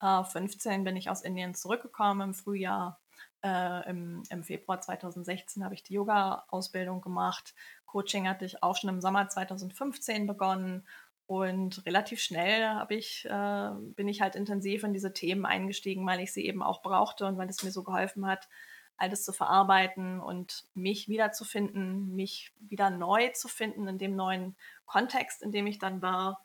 [0.00, 3.00] 2015 bin ich aus Indien zurückgekommen im Frühjahr.
[3.42, 7.54] Äh, im, im, Februar 2016 habe ich die Yoga-Ausbildung gemacht.
[7.86, 10.86] Coaching hatte ich auch schon im Sommer 2015 begonnen.
[11.26, 16.32] Und relativ schnell ich, äh, bin ich halt intensiv in diese Themen eingestiegen, weil ich
[16.32, 18.48] sie eben auch brauchte und weil es mir so geholfen hat,
[18.96, 25.42] alles zu verarbeiten und mich wiederzufinden, mich wieder neu zu finden in dem neuen Kontext,
[25.42, 26.44] in dem ich dann war,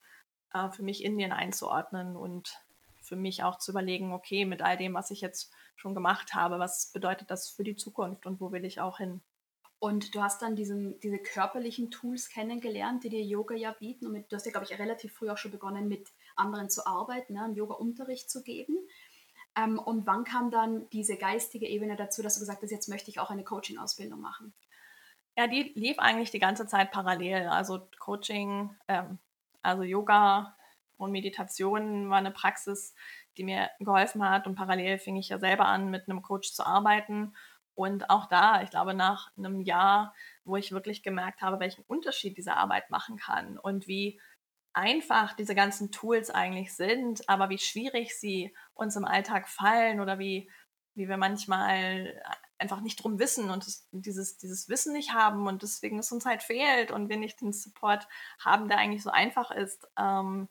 [0.53, 2.64] äh, für mich Indien einzuordnen und
[3.05, 6.59] für mich auch zu überlegen, okay, mit all dem, was ich jetzt schon gemacht habe,
[6.59, 9.21] was bedeutet das für die Zukunft und wo will ich auch hin?
[9.79, 14.07] Und du hast dann diesen, diese körperlichen Tools kennengelernt, die dir Yoga ja bieten.
[14.07, 16.87] Und mit, du hast ja, glaube ich, relativ früh auch schon begonnen, mit anderen zu
[16.87, 18.77] arbeiten, ne, einen Yoga-Unterricht zu geben.
[19.57, 23.11] Ähm, und wann kam dann diese geistige Ebene dazu, dass du gesagt hast, jetzt möchte
[23.11, 24.53] ich auch eine Coaching-Ausbildung machen?
[25.37, 27.47] Ja, die lief eigentlich die ganze Zeit parallel.
[27.47, 29.19] Also Coaching, ähm,
[29.61, 30.55] also Yoga
[30.97, 32.93] und Meditation war eine Praxis,
[33.37, 34.47] die mir geholfen hat.
[34.47, 37.35] Und parallel fing ich ja selber an, mit einem Coach zu arbeiten.
[37.73, 40.13] Und auch da, ich glaube, nach einem Jahr,
[40.45, 44.19] wo ich wirklich gemerkt habe, welchen Unterschied diese Arbeit machen kann und wie
[44.73, 50.19] einfach diese ganzen Tools eigentlich sind, aber wie schwierig sie uns im Alltag fallen oder
[50.19, 50.49] wie,
[50.95, 52.21] wie wir manchmal
[52.57, 56.43] einfach nicht drum wissen und dieses, dieses Wissen nicht haben und deswegen es uns halt
[56.43, 58.07] fehlt und wir nicht den Support
[58.39, 59.87] haben, der eigentlich so einfach ist.
[59.97, 60.47] Ähm,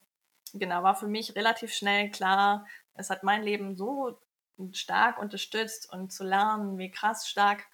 [0.54, 4.18] genau, war für mich relativ schnell klar, es hat mein Leben so
[4.72, 7.64] stark unterstützt und zu lernen, wie krass stark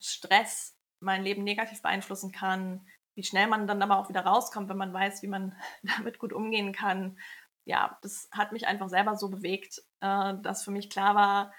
[0.00, 4.76] Stress mein Leben negativ beeinflussen kann, wie schnell man dann aber auch wieder rauskommt, wenn
[4.76, 5.54] man weiß, wie man
[5.96, 7.18] damit gut umgehen kann.
[7.64, 11.52] Ja, das hat mich einfach selber so bewegt, äh, dass für mich klar war,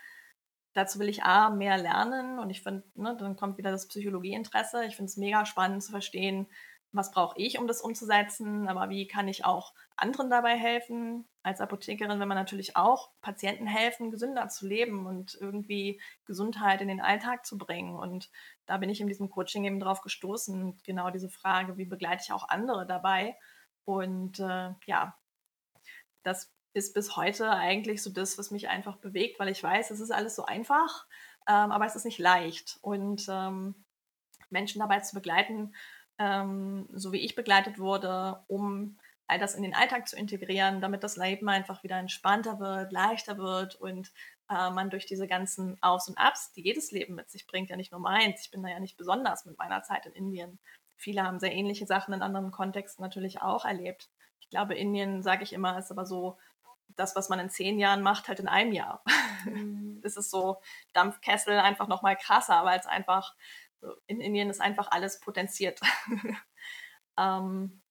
[0.74, 4.86] dazu will ich A, mehr lernen und ich finde, ne, dann kommt wieder das Psychologieinteresse.
[4.86, 6.48] Ich finde es mega spannend zu verstehen,
[6.96, 11.28] was brauche ich, um das umzusetzen, aber wie kann ich auch anderen dabei helfen?
[11.44, 16.88] Als Apothekerin will man natürlich auch Patienten helfen, gesünder zu leben und irgendwie Gesundheit in
[16.88, 17.96] den Alltag zu bringen.
[17.96, 18.30] Und
[18.66, 22.32] da bin ich in diesem Coaching eben drauf gestoßen, genau diese Frage, wie begleite ich
[22.32, 23.38] auch andere dabei?
[23.86, 25.18] Und äh, ja,
[26.24, 30.00] das ist bis heute eigentlich so das, was mich einfach bewegt, weil ich weiß, es
[30.00, 31.06] ist alles so einfach,
[31.48, 32.80] ähm, aber es ist nicht leicht.
[32.82, 33.86] Und ähm,
[34.50, 35.74] Menschen dabei zu begleiten,
[36.20, 38.98] ähm, so wie ich begleitet wurde, um
[39.28, 43.38] all das in den Alltag zu integrieren, damit das Leben einfach wieder entspannter wird, leichter
[43.38, 44.12] wird und
[44.50, 47.76] äh, man durch diese ganzen Aufs und Abs, die jedes Leben mit sich bringt, ja
[47.76, 50.60] nicht nur meins, ich bin da ja nicht besonders mit meiner Zeit in Indien.
[50.96, 54.10] Viele haben sehr ähnliche Sachen in anderen Kontexten natürlich auch erlebt.
[54.40, 56.38] Ich glaube, Indien, sage ich immer, ist aber so
[56.96, 59.04] das, was man in zehn Jahren macht, halt in einem Jahr.
[59.46, 59.84] Mhm.
[60.06, 60.62] Das ist so
[60.94, 63.34] Dampfkessel einfach nochmal krasser, weil es einfach
[64.08, 65.80] in Indien ist einfach alles potenziert.
[67.18, 67.82] ähm,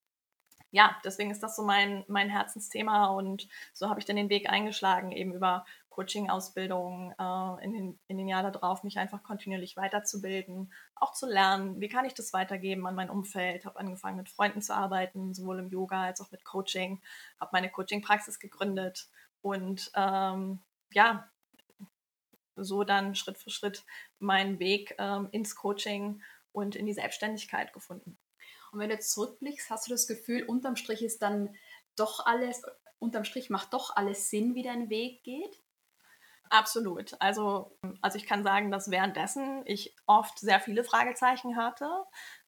[0.74, 4.50] ja, deswegen ist das so mein, mein Herzensthema und so habe ich dann den Weg
[4.50, 10.72] eingeschlagen, eben über Coaching-Ausbildung äh, in, den, in den Jahren darauf, mich einfach kontinuierlich weiterzubilden,
[10.96, 14.62] auch zu lernen, wie kann ich das weitergeben an mein Umfeld, habe angefangen mit Freunden
[14.62, 17.00] zu arbeiten, sowohl im Yoga als auch mit Coaching,
[17.38, 19.08] habe meine Coaching-Praxis gegründet
[19.42, 20.58] und ähm,
[20.90, 21.30] ja,
[22.56, 23.84] so dann Schritt für Schritt
[24.18, 28.18] meinen Weg ähm, ins Coaching und in die Selbstständigkeit gefunden.
[28.72, 31.54] Und wenn du jetzt zurückblickst, hast du das Gefühl, unterm Strich ist dann
[31.96, 32.62] doch alles,
[32.98, 35.60] unterm Strich macht doch alles Sinn, wie dein Weg geht?
[36.50, 37.16] Absolut.
[37.20, 41.88] Also, also ich kann sagen, dass währenddessen ich oft sehr viele Fragezeichen hatte,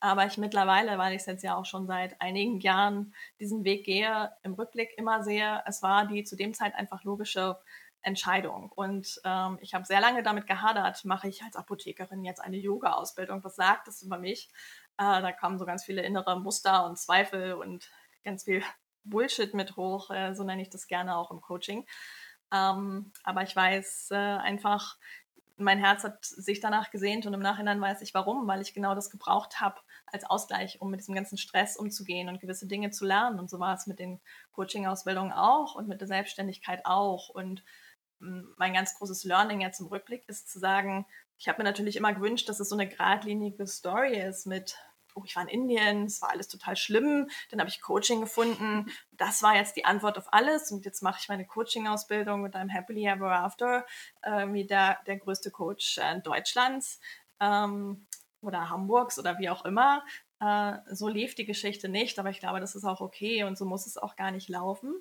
[0.01, 3.85] aber ich mittlerweile, weil ich es jetzt ja auch schon seit einigen Jahren diesen Weg
[3.85, 7.59] gehe, im Rückblick immer sehe, es war die zu dem Zeit einfach logische
[8.07, 8.71] Entscheidung.
[8.73, 13.43] Und ähm, ich habe sehr lange damit gehadert, mache ich als Apothekerin jetzt eine Yoga-Ausbildung?
[13.43, 14.49] Was sagt das über mich?
[14.97, 17.91] Äh, da kommen so ganz viele innere Muster und Zweifel und
[18.25, 18.63] ganz viel
[19.03, 21.85] Bullshit mit hoch, äh, so nenne ich das gerne auch im Coaching.
[22.53, 24.99] Ähm, aber ich weiß äh, einfach,
[25.57, 28.95] mein Herz hat sich danach gesehnt und im Nachhinein weiß ich warum, weil ich genau
[28.95, 33.05] das gebraucht habe als Ausgleich, um mit diesem ganzen Stress umzugehen und gewisse Dinge zu
[33.05, 33.41] lernen.
[33.41, 34.21] Und so war es mit den
[34.53, 37.31] Coaching-Ausbildungen auch und mit der Selbstständigkeit auch.
[37.31, 37.65] Und
[38.19, 41.07] mein ganz großes Learning jetzt im Rückblick ist zu sagen,
[41.39, 44.77] ich habe mir natürlich immer gewünscht, dass es so eine geradlinige Story ist mit
[45.17, 48.91] oh, ich war in Indien, es war alles total schlimm, dann habe ich Coaching gefunden,
[49.13, 52.69] das war jetzt die Antwort auf alles und jetzt mache ich meine Coaching-Ausbildung mit einem
[52.69, 53.87] Happily Ever After,
[54.23, 57.01] äh, wie der, der größte Coach äh, Deutschlands
[57.41, 58.07] ähm,
[58.43, 60.05] oder Hamburgs oder wie auch immer.
[60.39, 63.65] Äh, so lief die Geschichte nicht, aber ich glaube, das ist auch okay und so
[63.65, 64.95] muss es auch gar nicht laufen.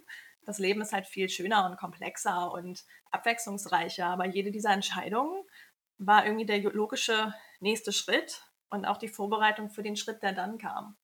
[0.46, 5.44] Das Leben ist halt viel schöner und komplexer und abwechslungsreicher, aber jede dieser Entscheidungen
[5.98, 10.58] war irgendwie der logische nächste Schritt und auch die Vorbereitung für den Schritt, der dann
[10.58, 10.98] kam.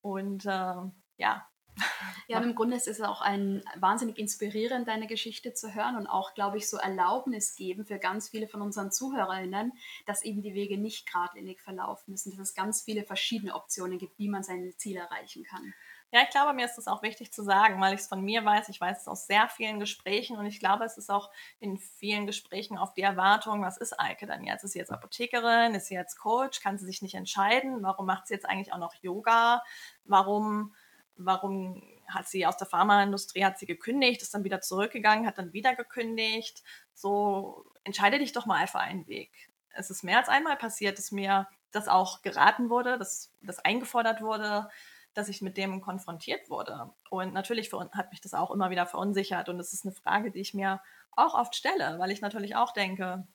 [0.00, 0.74] Und äh,
[1.16, 1.48] ja.
[2.26, 6.06] Ja, und im Grunde ist es auch ein wahnsinnig inspirierend, deine Geschichte zu hören und
[6.06, 9.72] auch, glaube ich, so Erlaubnis geben für ganz viele von unseren ZuhörerInnen,
[10.06, 14.18] dass eben die Wege nicht geradlinig verlaufen müssen, dass es ganz viele verschiedene Optionen gibt,
[14.18, 15.74] wie man seine Ziele erreichen kann.
[16.14, 18.44] Ja, ich glaube, mir ist das auch wichtig zu sagen, weil ich es von mir
[18.44, 18.68] weiß.
[18.68, 22.24] Ich weiß es aus sehr vielen Gesprächen und ich glaube, es ist auch in vielen
[22.24, 24.62] Gesprächen auf die Erwartung, was ist Eike dann jetzt?
[24.62, 25.74] Ist sie jetzt Apothekerin?
[25.74, 26.60] Ist sie jetzt Coach?
[26.60, 27.82] Kann sie sich nicht entscheiden?
[27.82, 29.64] Warum macht sie jetzt eigentlich auch noch Yoga?
[30.04, 30.72] Warum,
[31.16, 35.52] warum hat sie aus der Pharmaindustrie, hat sie gekündigt, ist dann wieder zurückgegangen, hat dann
[35.52, 36.62] wieder gekündigt?
[36.94, 39.32] So, entscheide dich doch mal für einen Weg.
[39.70, 44.22] Es ist mehr als einmal passiert, dass mir das auch geraten wurde, dass das eingefordert
[44.22, 44.68] wurde
[45.14, 46.92] dass ich mit dem konfrontiert wurde.
[47.10, 49.48] Und natürlich hat mich das auch immer wieder verunsichert.
[49.48, 50.80] Und das ist eine Frage, die ich mir
[51.12, 53.26] auch oft stelle, weil ich natürlich auch denke,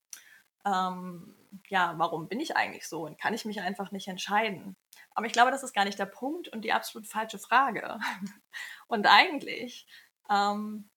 [0.66, 1.36] ähm,
[1.68, 4.76] ja, warum bin ich eigentlich so und kann ich mich einfach nicht entscheiden?
[5.16, 8.00] Aber ich glaube, das ist gar nicht der Punkt und die absolut falsche Frage.
[8.88, 9.88] und eigentlich
[10.30, 10.90] ähm,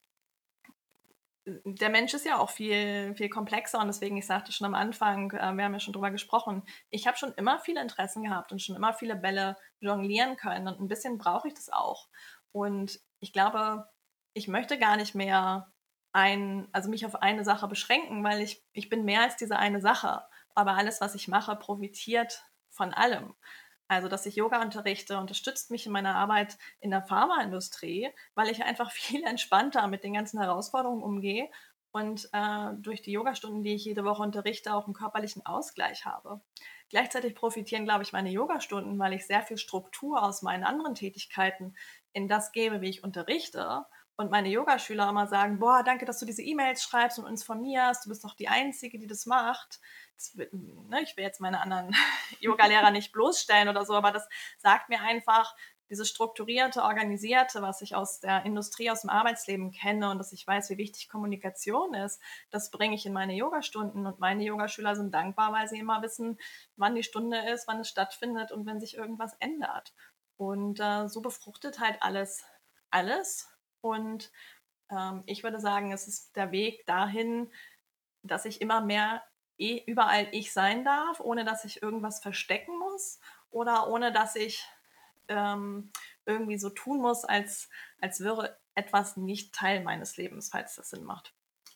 [1.44, 5.30] der Mensch ist ja auch viel, viel komplexer und deswegen, ich sagte schon am Anfang,
[5.32, 8.62] äh, wir haben ja schon drüber gesprochen, ich habe schon immer viele Interessen gehabt und
[8.62, 12.08] schon immer viele Bälle jonglieren können und ein bisschen brauche ich das auch.
[12.52, 13.88] Und ich glaube,
[14.34, 15.72] ich möchte gar nicht mehr
[16.12, 19.80] ein, also mich auf eine Sache beschränken, weil ich, ich bin mehr als diese eine
[19.80, 20.22] Sache.
[20.54, 23.34] Aber alles, was ich mache, profitiert von allem.
[23.92, 28.64] Also, dass ich Yoga unterrichte, unterstützt mich in meiner Arbeit in der Pharmaindustrie, weil ich
[28.64, 31.50] einfach viel entspannter mit den ganzen Herausforderungen umgehe
[31.92, 36.40] und äh, durch die Yogastunden, die ich jede Woche unterrichte, auch einen körperlichen Ausgleich habe.
[36.88, 41.76] Gleichzeitig profitieren, glaube ich, meine Yogastunden, weil ich sehr viel Struktur aus meinen anderen Tätigkeiten
[42.14, 43.84] in das gebe, wie ich unterrichte.
[44.16, 48.04] Und meine Yogaschüler immer sagen, boah, danke, dass du diese E-Mails schreibst und uns informierst.
[48.04, 49.80] Du bist doch die Einzige, die das macht
[50.34, 51.94] wird, ne, ich will jetzt meine anderen
[52.40, 55.54] Yoga-Lehrer nicht bloßstellen oder so, aber das sagt mir einfach,
[55.90, 60.46] dieses strukturierte, organisierte, was ich aus der Industrie, aus dem Arbeitsleben kenne und dass ich
[60.46, 62.18] weiß, wie wichtig Kommunikation ist,
[62.50, 66.38] das bringe ich in meine Yogastunden und meine Yogaschüler sind dankbar, weil sie immer wissen,
[66.76, 69.92] wann die Stunde ist, wann es stattfindet und wenn sich irgendwas ändert.
[70.38, 72.42] Und äh, so befruchtet halt alles,
[72.90, 73.51] alles.
[73.82, 74.32] Und
[74.90, 77.52] ähm, ich würde sagen, es ist der Weg dahin,
[78.22, 79.22] dass ich immer mehr
[79.58, 84.64] eh überall ich sein darf, ohne dass ich irgendwas verstecken muss oder ohne dass ich
[85.28, 85.92] ähm,
[86.24, 87.68] irgendwie so tun muss, als,
[88.00, 91.34] als wäre etwas nicht Teil meines Lebens, falls das Sinn macht.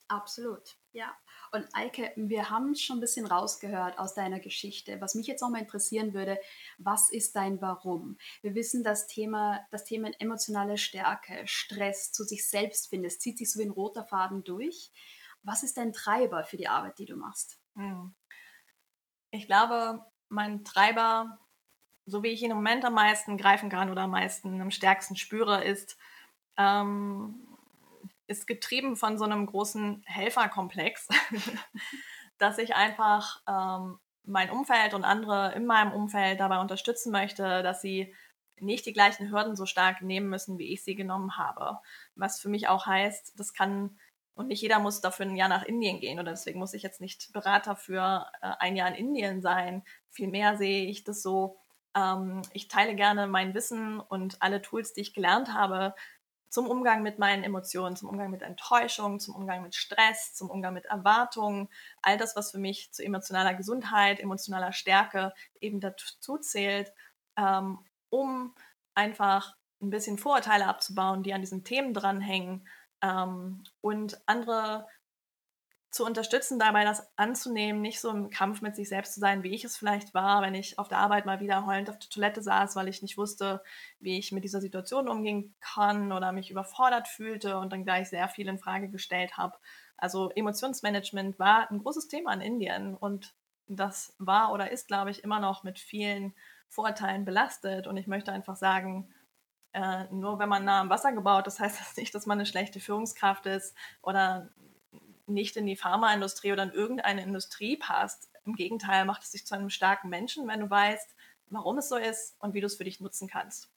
[0.08, 1.16] Absolut, ja.
[1.52, 5.00] Und Eike, wir haben schon ein bisschen rausgehört aus deiner Geschichte.
[5.00, 6.38] Was mich jetzt noch mal interessieren würde,
[6.78, 8.18] was ist dein Warum?
[8.42, 13.38] Wir wissen, das Thema, das Thema emotionale Stärke, Stress, zu sich selbst finden, es zieht
[13.38, 14.90] sich so wie ein roter Faden durch.
[15.42, 17.58] Was ist dein Treiber für die Arbeit, die du machst?
[17.74, 18.14] Hm.
[19.30, 21.38] Ich glaube, mein Treiber,
[22.04, 25.16] so wie ich ihn im Moment am meisten greifen kann oder am meisten, am stärksten
[25.16, 25.96] spüre, ist,
[26.56, 27.55] ähm,
[28.26, 31.08] ist getrieben von so einem großen Helferkomplex,
[32.38, 37.80] dass ich einfach ähm, mein Umfeld und andere in meinem Umfeld dabei unterstützen möchte, dass
[37.80, 38.14] sie
[38.58, 41.78] nicht die gleichen Hürden so stark nehmen müssen, wie ich sie genommen habe.
[42.14, 43.98] Was für mich auch heißt, das kann
[44.36, 47.00] und nicht jeder muss dafür ein Jahr nach Indien gehen oder deswegen muss ich jetzt
[47.00, 49.82] nicht Berater für äh, ein Jahr in Indien sein.
[50.10, 51.56] Vielmehr sehe ich das so,
[51.96, 55.94] ähm, ich teile gerne mein Wissen und alle Tools, die ich gelernt habe,
[56.48, 60.74] zum Umgang mit meinen Emotionen, zum Umgang mit Enttäuschung, zum Umgang mit Stress, zum Umgang
[60.74, 61.68] mit Erwartungen,
[62.02, 66.92] all das, was für mich zu emotionaler Gesundheit, emotionaler Stärke eben dazu zählt,
[67.36, 67.78] ähm,
[68.10, 68.54] um
[68.94, 72.66] einfach ein bisschen Vorurteile abzubauen, die an diesen Themen dranhängen
[73.02, 74.86] ähm, und andere
[75.96, 79.54] zu unterstützen, dabei das anzunehmen, nicht so im Kampf mit sich selbst zu sein, wie
[79.54, 82.42] ich es vielleicht war, wenn ich auf der Arbeit mal wieder heulend auf der Toilette
[82.42, 83.62] saß, weil ich nicht wusste,
[83.98, 88.28] wie ich mit dieser Situation umgehen kann oder mich überfordert fühlte und dann gleich sehr
[88.28, 89.56] viel in Frage gestellt habe.
[89.96, 93.34] Also Emotionsmanagement war ein großes Thema in Indien und
[93.66, 96.34] das war oder ist, glaube ich, immer noch mit vielen
[96.68, 97.86] Vorurteilen belastet.
[97.86, 99.12] Und ich möchte einfach sagen,
[99.72, 102.46] äh, nur wenn man nah am Wasser gebaut, das heißt das nicht, dass man eine
[102.46, 104.50] schlechte Führungskraft ist oder
[105.26, 108.28] nicht in die Pharmaindustrie oder in irgendeine Industrie passt.
[108.44, 111.14] Im Gegenteil macht es dich zu einem starken Menschen, wenn du weißt,
[111.50, 113.70] warum es so ist und wie du es für dich nutzen kannst.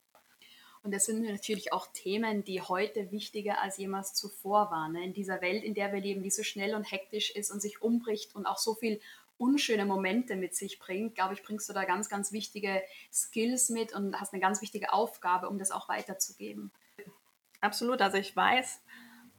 [0.82, 4.94] Und das sind natürlich auch Themen, die heute wichtiger als jemals zuvor waren.
[4.94, 5.04] Ne?
[5.04, 7.82] In dieser Welt, in der wir leben, die so schnell und hektisch ist und sich
[7.82, 9.02] umbricht und auch so viel
[9.38, 12.82] unschöne Momente mit sich bringt, glaube ich, bringst du da ganz, ganz wichtige
[13.12, 16.72] Skills mit und hast eine ganz wichtige Aufgabe, um das auch weiterzugeben.
[17.62, 18.02] Absolut.
[18.02, 18.82] Also ich weiß,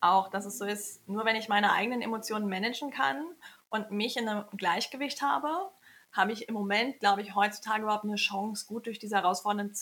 [0.01, 3.25] auch, dass es so ist, nur wenn ich meine eigenen Emotionen managen kann
[3.69, 5.71] und mich in einem Gleichgewicht habe,
[6.13, 9.73] habe ich im Moment, glaube ich, heutzutage überhaupt eine Chance, gut durch diese herausfordernde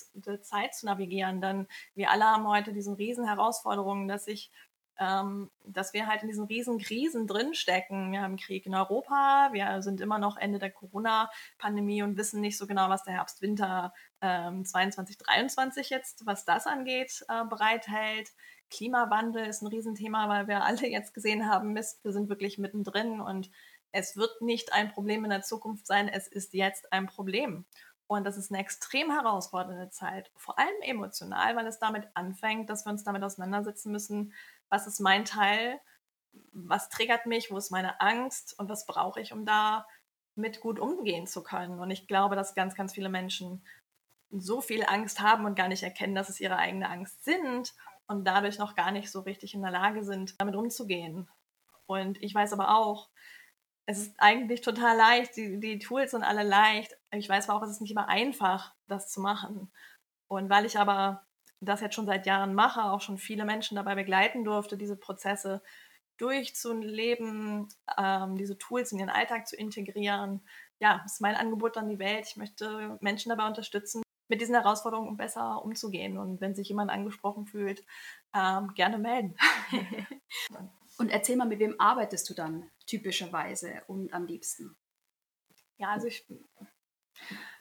[0.42, 1.40] Zeit zu navigieren.
[1.40, 4.50] Denn wir alle haben heute diese riesen Herausforderungen, dass ich
[4.98, 8.10] ähm, dass wir halt in diesen riesen Krisen drinstecken.
[8.12, 12.58] Wir haben Krieg in Europa, wir sind immer noch Ende der Corona-Pandemie und wissen nicht
[12.58, 18.30] so genau, was der Herbst, Winter ähm, 22, 23 jetzt, was das angeht, äh, bereithält.
[18.70, 23.20] Klimawandel ist ein Riesenthema, weil wir alle jetzt gesehen haben, Mist, wir sind wirklich mittendrin
[23.20, 23.50] und
[23.92, 27.64] es wird nicht ein Problem in der Zukunft sein, es ist jetzt ein Problem.
[28.06, 32.86] Und das ist eine extrem herausfordernde Zeit, vor allem emotional, weil es damit anfängt, dass
[32.86, 34.32] wir uns damit auseinandersetzen müssen,
[34.70, 35.78] was ist mein Teil,
[36.52, 39.86] was triggert mich, wo ist meine Angst und was brauche ich, um da
[40.36, 41.80] mit gut umgehen zu können.
[41.80, 43.62] Und ich glaube, dass ganz, ganz viele Menschen
[44.30, 47.74] so viel Angst haben und gar nicht erkennen, dass es ihre eigene Angst sind
[48.08, 51.28] und dadurch noch gar nicht so richtig in der Lage sind, damit umzugehen.
[51.86, 53.08] Und ich weiß aber auch,
[53.86, 56.98] es ist eigentlich total leicht, die, die Tools sind alle leicht.
[57.10, 59.72] Ich weiß aber auch, es ist nicht immer einfach, das zu machen.
[60.26, 61.26] Und weil ich aber
[61.60, 65.62] das jetzt schon seit Jahren mache, auch schon viele Menschen dabei begleiten durfte, diese Prozesse
[66.18, 70.46] durchzuleben, ähm, diese Tools in ihren Alltag zu integrieren.
[70.80, 72.26] Ja, ist mein Angebot an die Welt.
[72.26, 76.18] Ich möchte Menschen dabei unterstützen, mit diesen Herausforderungen besser umzugehen.
[76.18, 77.84] Und wenn sich jemand angesprochen fühlt,
[78.34, 79.36] ähm, gerne melden.
[80.98, 84.76] und erzähl mal, mit wem arbeitest du dann typischerweise und am liebsten?
[85.78, 86.26] Ja, also ich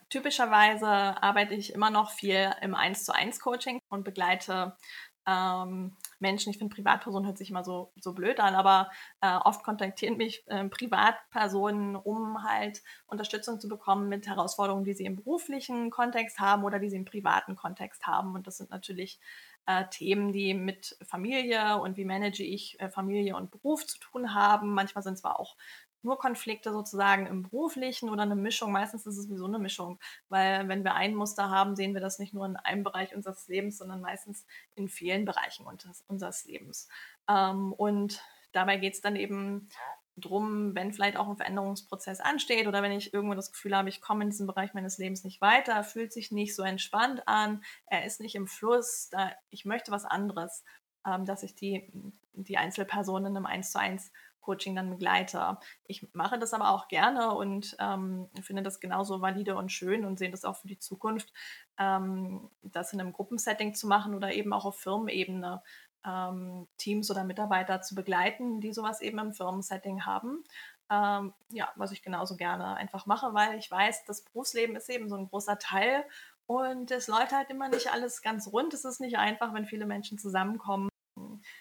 [0.09, 4.77] typischerweise arbeite ich immer noch viel im 1 zu 1 Coaching und begleite
[5.25, 8.89] ähm, Menschen, ich finde Privatpersonen hört sich immer so, so blöd an, aber
[9.21, 15.05] äh, oft kontaktieren mich äh, Privatpersonen, um halt Unterstützung zu bekommen mit Herausforderungen, die sie
[15.05, 18.35] im beruflichen Kontext haben oder die sie im privaten Kontext haben.
[18.35, 19.19] Und das sind natürlich
[19.67, 24.33] äh, Themen, die mit Familie und wie manage ich äh, Familie und Beruf zu tun
[24.33, 24.73] haben.
[24.73, 25.57] Manchmal sind zwar auch
[26.01, 28.71] nur Konflikte sozusagen im beruflichen oder eine Mischung.
[28.71, 32.19] Meistens ist es sowieso eine Mischung, weil wenn wir ein Muster haben, sehen wir das
[32.19, 35.65] nicht nur in einem Bereich unseres Lebens, sondern meistens in vielen Bereichen
[36.07, 36.87] unseres Lebens.
[37.29, 39.69] Ähm, und dabei geht es dann eben
[40.17, 44.01] drum, wenn vielleicht auch ein Veränderungsprozess ansteht oder wenn ich irgendwo das Gefühl habe, ich
[44.01, 48.03] komme in diesem Bereich meines Lebens nicht weiter, fühlt sich nicht so entspannt an, er
[48.05, 50.63] ist nicht im Fluss, da, ich möchte was anderes,
[51.05, 51.87] ähm, dass ich die,
[52.33, 54.11] die Einzelpersonen im 1 zu 1
[54.47, 55.57] Coaching dann begleite.
[55.83, 60.17] Ich mache das aber auch gerne und ähm, finde das genauso valide und schön und
[60.17, 61.33] sehe das auch für die Zukunft,
[61.77, 65.61] ähm, das in einem Gruppensetting zu machen oder eben auch auf Firmenebene
[66.05, 70.45] ähm, Teams oder Mitarbeiter zu begleiten, die sowas eben im Firmensetting haben.
[70.89, 75.09] Ähm, ja, was ich genauso gerne einfach mache, weil ich weiß, das Berufsleben ist eben
[75.09, 76.05] so ein großer Teil
[76.45, 78.73] und es läuft halt immer nicht alles ganz rund.
[78.73, 80.87] Es ist nicht einfach, wenn viele Menschen zusammenkommen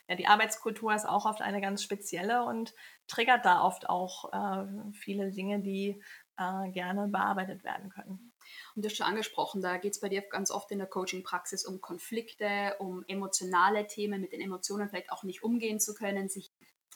[0.08, 2.74] ja, die Arbeitskultur ist auch oft eine ganz spezielle und
[3.08, 6.00] triggert da oft auch äh, viele Dinge, die
[6.38, 8.32] äh, gerne bearbeitet werden können.
[8.74, 11.64] Und du hast schon angesprochen, da geht es bei dir ganz oft in der Coaching-Praxis
[11.64, 16.52] um Konflikte, um emotionale Themen, mit den Emotionen vielleicht auch nicht umgehen zu können, sich,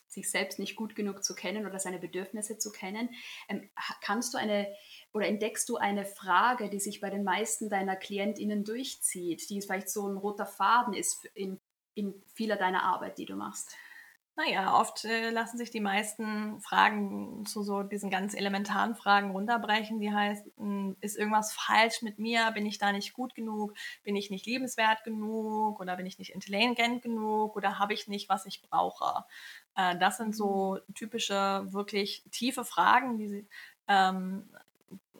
[0.06, 3.10] sich selbst nicht gut genug zu kennen oder seine Bedürfnisse zu kennen.
[3.48, 3.68] Ähm,
[4.02, 4.72] kannst du eine
[5.12, 9.88] oder entdeckst du eine Frage, die sich bei den meisten deiner KlientInnen durchzieht, die vielleicht
[9.88, 11.58] so ein roter Faden ist in
[12.00, 13.76] in vieler deiner Arbeit, die du machst?
[14.36, 20.00] Naja, oft äh, lassen sich die meisten Fragen zu so diesen ganz elementaren Fragen runterbrechen.
[20.00, 20.46] Die heißt,
[21.00, 22.50] ist irgendwas falsch mit mir?
[22.52, 23.74] Bin ich da nicht gut genug?
[24.02, 25.78] Bin ich nicht liebenswert genug?
[25.78, 27.54] Oder bin ich nicht intelligent genug?
[27.54, 29.24] Oder habe ich nicht, was ich brauche?
[29.76, 30.94] Äh, das sind so mhm.
[30.94, 33.46] typische, wirklich tiefe Fragen, die,
[33.88, 34.48] ähm,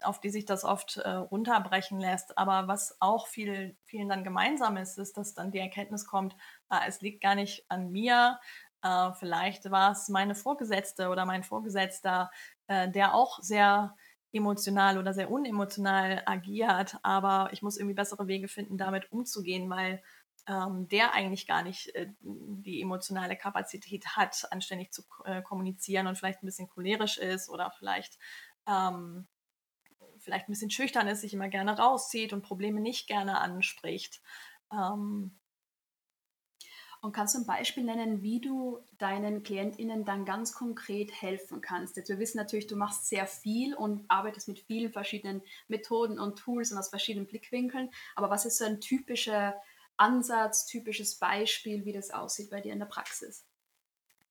[0.05, 2.37] auf die sich das oft äh, runterbrechen lässt.
[2.39, 6.35] Aber was auch viel, vielen dann gemeinsam ist, ist, dass dann die Erkenntnis kommt,
[6.71, 8.39] äh, es liegt gar nicht an mir,
[8.83, 12.31] äh, vielleicht war es meine Vorgesetzte oder mein Vorgesetzter,
[12.67, 13.95] äh, der auch sehr
[14.33, 20.03] emotional oder sehr unemotional agiert, aber ich muss irgendwie bessere Wege finden, damit umzugehen, weil
[20.47, 26.17] ähm, der eigentlich gar nicht äh, die emotionale Kapazität hat, anständig zu äh, kommunizieren und
[26.17, 28.19] vielleicht ein bisschen cholerisch ist oder vielleicht
[28.67, 29.27] ähm,
[30.31, 34.22] vielleicht ein bisschen schüchtern ist, sich immer gerne rauszieht und Probleme nicht gerne anspricht.
[34.72, 35.41] Ähm,
[37.03, 41.97] und kannst du ein Beispiel nennen, wie du deinen KlientInnen dann ganz konkret helfen kannst?
[41.97, 46.39] Jetzt, wir wissen natürlich, du machst sehr viel und arbeitest mit vielen verschiedenen Methoden und
[46.39, 47.91] Tools und aus verschiedenen Blickwinkeln.
[48.14, 49.55] Aber was ist so ein typischer
[49.97, 53.50] Ansatz, typisches Beispiel, wie das aussieht bei dir in der Praxis?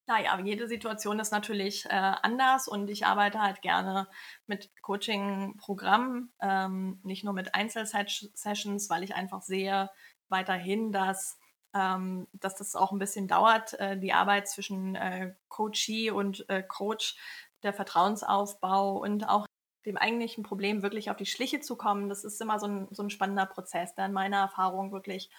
[0.09, 4.07] Naja, jede Situation ist natürlich äh, anders und ich arbeite halt gerne
[4.47, 9.91] mit Coaching-Programmen, ähm, nicht nur mit Einzelsessions, weil ich einfach sehe
[10.27, 11.37] weiterhin, dass
[11.75, 16.63] ähm, dass das auch ein bisschen dauert, äh, die Arbeit zwischen äh, Coachee und äh,
[16.63, 17.15] Coach,
[17.61, 19.45] der Vertrauensaufbau und auch
[19.85, 22.09] dem eigentlichen Problem wirklich auf die Schliche zu kommen.
[22.09, 25.29] Das ist immer so ein, so ein spannender Prozess, der in meiner Erfahrung wirklich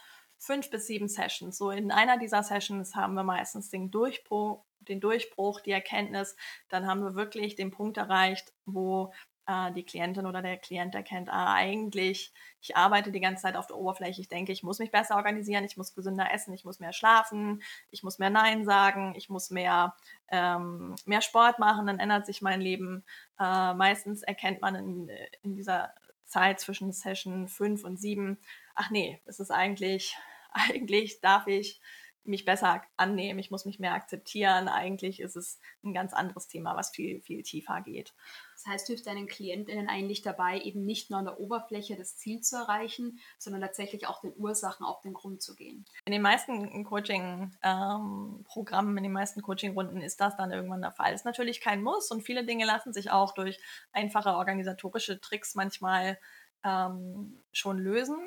[0.41, 1.59] fünf bis sieben Sessions.
[1.59, 6.34] So in einer dieser Sessions haben wir meistens den Durchbruch, den Durchbruch, die Erkenntnis.
[6.68, 9.12] Dann haben wir wirklich den Punkt erreicht, wo
[9.47, 12.32] äh, die Klientin oder der Klient erkennt, ah, eigentlich,
[12.62, 15.64] ich arbeite die ganze Zeit auf der Oberfläche, ich denke, ich muss mich besser organisieren,
[15.64, 19.51] ich muss gesünder essen, ich muss mehr schlafen, ich muss mehr Nein sagen, ich muss
[19.51, 19.95] mehr,
[20.28, 23.05] ähm, mehr Sport machen, dann ändert sich mein Leben.
[23.38, 25.11] Äh, meistens erkennt man in,
[25.43, 25.95] in dieser
[26.31, 28.39] Zeit zwischen Session 5 und 7,
[28.74, 30.16] ach nee, es ist eigentlich,
[30.53, 31.81] eigentlich darf ich
[32.24, 34.68] mich besser annehmen, ich muss mich mehr akzeptieren.
[34.68, 38.12] Eigentlich ist es ein ganz anderes Thema, was viel, viel tiefer geht.
[38.54, 42.16] Das heißt, du hilfst deinen KlientInnen eigentlich dabei, eben nicht nur an der Oberfläche das
[42.16, 45.86] Ziel zu erreichen, sondern tatsächlich auch den Ursachen auf den Grund zu gehen.
[46.04, 51.14] In den meisten Coaching-Programmen, ähm, in den meisten Coaching-Runden ist das dann irgendwann der Fall.
[51.14, 53.58] Ist natürlich kein Muss und viele Dinge lassen sich auch durch
[53.92, 56.18] einfache organisatorische Tricks manchmal
[56.62, 58.18] ähm, schon lösen.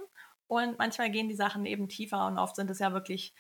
[0.48, 3.34] Und manchmal gehen die Sachen eben tiefer und oft sind es ja wirklich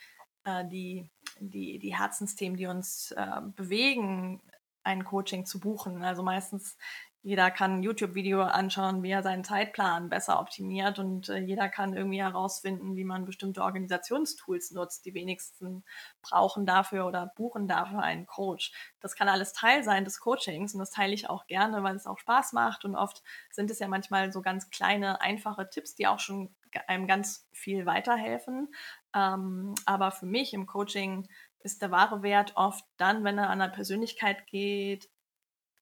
[0.46, 4.42] äh, die, die, die Herzensthemen, die uns äh, bewegen,
[4.84, 6.04] ein Coaching zu buchen.
[6.04, 6.78] Also meistens
[7.26, 11.96] jeder kann ein YouTube-Video anschauen, wie er seinen Zeitplan besser optimiert und äh, jeder kann
[11.96, 15.06] irgendwie herausfinden, wie man bestimmte Organisationstools nutzt.
[15.06, 15.86] Die wenigsten
[16.22, 18.74] brauchen dafür oder buchen dafür einen Coach.
[19.00, 22.08] Das kann alles Teil sein des Coachings und das teile ich auch gerne, weil es
[22.08, 26.08] auch Spaß macht und oft sind es ja manchmal so ganz kleine, einfache Tipps, die
[26.08, 26.54] auch schon
[26.88, 28.76] einem ganz viel weiterhelfen.
[29.16, 33.60] Ähm, aber für mich im Coaching ist der wahre Wert oft dann, wenn er an
[33.60, 35.10] der Persönlichkeit geht,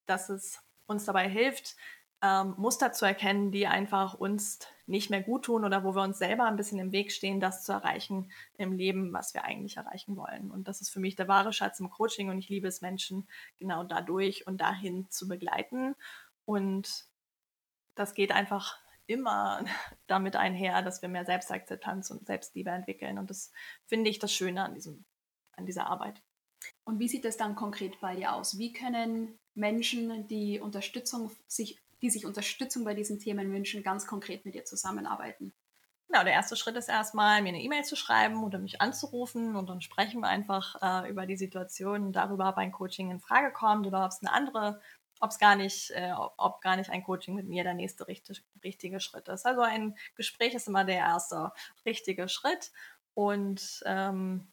[0.05, 0.61] dass es
[0.91, 1.75] uns dabei hilft,
[2.21, 6.19] ähm, Muster zu erkennen, die einfach uns nicht mehr gut tun oder wo wir uns
[6.19, 10.15] selber ein bisschen im Weg stehen, das zu erreichen im Leben, was wir eigentlich erreichen
[10.15, 10.51] wollen.
[10.51, 13.27] Und das ist für mich der wahre Schatz im Coaching und ich liebe es, Menschen
[13.57, 15.95] genau dadurch und dahin zu begleiten.
[16.45, 17.05] Und
[17.95, 18.77] das geht einfach
[19.07, 19.65] immer
[20.07, 23.17] damit einher, dass wir mehr Selbstakzeptanz und Selbstliebe entwickeln.
[23.17, 23.51] Und das
[23.87, 25.05] finde ich das Schöne an diesem
[25.53, 26.21] an dieser Arbeit.
[26.83, 28.57] Und wie sieht das dann konkret bei dir aus?
[28.57, 34.45] Wie können Menschen, die Unterstützung sich, die sich Unterstützung bei diesen Themen wünschen, ganz konkret
[34.45, 35.53] mit dir zusammenarbeiten?
[36.07, 39.69] Genau, der erste Schritt ist erstmal, mir eine E-Mail zu schreiben oder mich anzurufen und
[39.69, 43.87] dann sprechen wir einfach äh, über die Situation, darüber, ob ein Coaching in Frage kommt
[43.87, 44.81] oder ob es eine andere,
[45.21, 48.43] ob es gar nicht, äh, ob gar nicht ein Coaching mit mir der nächste richtig,
[48.61, 49.45] richtige Schritt ist.
[49.45, 51.53] Also ein Gespräch ist immer der erste
[51.85, 52.71] richtige Schritt
[53.13, 54.51] und ähm,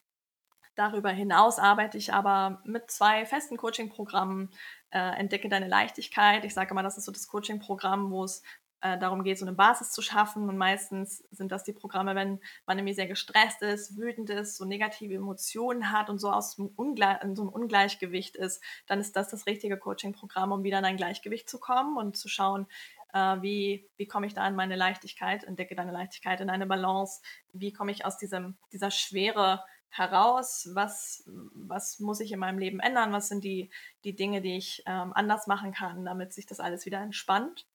[0.79, 4.49] Darüber hinaus arbeite ich aber mit zwei festen Coaching-Programmen.
[4.91, 6.45] Äh, Entdecke deine Leichtigkeit.
[6.45, 8.43] Ich sage immer, das ist so das Coaching-Programm, wo es
[8.81, 10.49] äh, darum geht, so eine Basis zu schaffen.
[10.49, 14.65] Und meistens sind das die Programme, wenn man nämlich sehr gestresst ist, wütend ist, so
[14.65, 19.77] negative Emotionen hat und so aus so einem Ungleichgewicht ist, dann ist das das richtige
[19.77, 22.67] Coaching-Programm, um wieder in ein Gleichgewicht zu kommen und zu schauen,
[23.13, 27.21] äh, wie, wie komme ich da in meine Leichtigkeit, entdecke deine Leichtigkeit in eine Balance,
[27.53, 32.81] wie komme ich aus diesem, dieser Schwere heraus, was, was muss ich in meinem Leben
[32.81, 33.71] ändern, was sind die,
[34.05, 37.67] die Dinge, die ich ähm, anders machen kann, damit sich das alles wieder entspannt.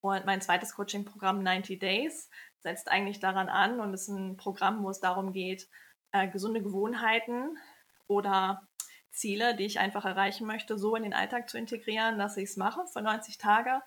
[0.00, 2.30] Und mein zweites Coaching-Programm 90 Days
[2.60, 5.68] setzt eigentlich daran an und ist ein Programm, wo es darum geht,
[6.12, 7.58] äh, gesunde Gewohnheiten
[8.06, 8.62] oder
[9.10, 12.56] Ziele, die ich einfach erreichen möchte, so in den Alltag zu integrieren, dass ich es
[12.56, 13.82] mache für 90 Tage,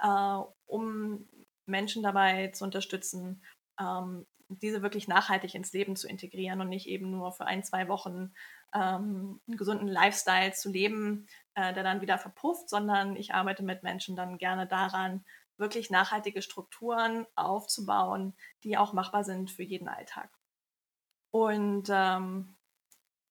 [0.00, 1.28] äh, um
[1.66, 3.44] Menschen dabei zu unterstützen,
[3.78, 7.88] ähm, diese wirklich nachhaltig ins Leben zu integrieren und nicht eben nur für ein, zwei
[7.88, 8.32] Wochen
[8.74, 13.82] ähm, einen gesunden Lifestyle zu leben, äh, der dann wieder verpufft, sondern ich arbeite mit
[13.82, 15.24] Menschen dann gerne daran,
[15.56, 18.34] wirklich nachhaltige Strukturen aufzubauen,
[18.64, 20.30] die auch machbar sind für jeden Alltag.
[21.30, 22.56] Und ähm,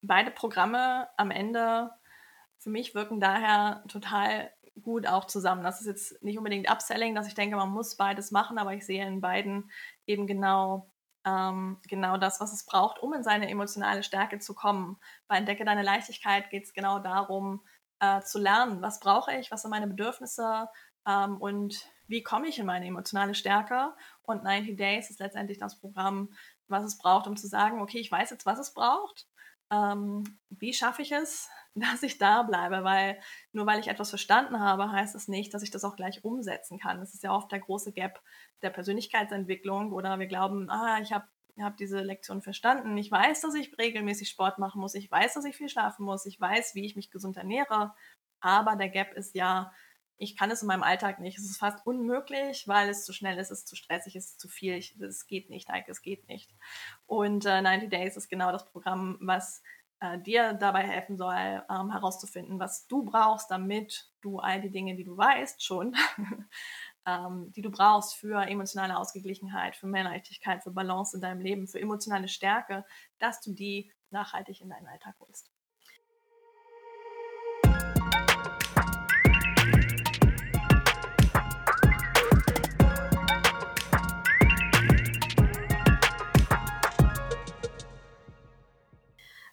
[0.02, 1.92] beide Programme am Ende
[2.58, 4.52] für mich wirken daher total
[4.82, 5.64] gut auch zusammen.
[5.64, 8.86] Das ist jetzt nicht unbedingt Upselling, dass ich denke, man muss beides machen, aber ich
[8.86, 9.72] sehe in beiden
[10.06, 10.90] eben genau,
[11.30, 14.98] ähm, genau das, was es braucht, um in seine emotionale Stärke zu kommen.
[15.28, 17.62] Bei Entdecke deine Leichtigkeit geht es genau darum,
[18.00, 20.70] äh, zu lernen, was brauche ich, was sind meine Bedürfnisse
[21.08, 23.94] ähm, und wie komme ich in meine emotionale Stärke.
[24.24, 26.34] Und 90 Days ist letztendlich das Programm,
[26.68, 29.28] was es braucht, um zu sagen, okay, ich weiß jetzt, was es braucht.
[29.72, 32.84] Ähm, wie schaffe ich es, dass ich da bleibe?
[32.84, 33.20] Weil
[33.52, 36.24] nur weil ich etwas verstanden habe, heißt es das nicht, dass ich das auch gleich
[36.24, 37.00] umsetzen kann.
[37.00, 38.22] Das ist ja oft der große Gap
[38.62, 41.28] der Persönlichkeitsentwicklung oder wir glauben, ah, ich habe
[41.60, 42.98] hab diese Lektion verstanden.
[42.98, 44.96] Ich weiß, dass ich regelmäßig Sport machen muss.
[44.96, 46.26] Ich weiß, dass ich viel schlafen muss.
[46.26, 47.94] Ich weiß, wie ich mich gesund ernähre.
[48.42, 49.72] Aber der Gap ist ja,
[50.20, 51.38] ich kann es in meinem Alltag nicht.
[51.38, 54.40] Es ist fast unmöglich, weil es zu schnell ist, es ist zu stressig, es ist
[54.40, 54.78] zu viel.
[54.78, 56.54] es geht nicht, Heike, es geht nicht.
[57.06, 59.64] Und äh, 90 Days ist genau das Programm, was
[60.02, 64.96] äh, dir dabei helfen soll, ähm, herauszufinden, was du brauchst, damit du all die Dinge,
[64.96, 65.96] die du weißt schon,
[67.06, 71.68] ähm, die du brauchst für emotionale Ausgeglichenheit, für mehr Leichtigkeit, für Balance in deinem Leben,
[71.68, 72.86] für emotionale Stärke,
[73.20, 75.52] dass du die nachhaltig in deinen Alltag holst.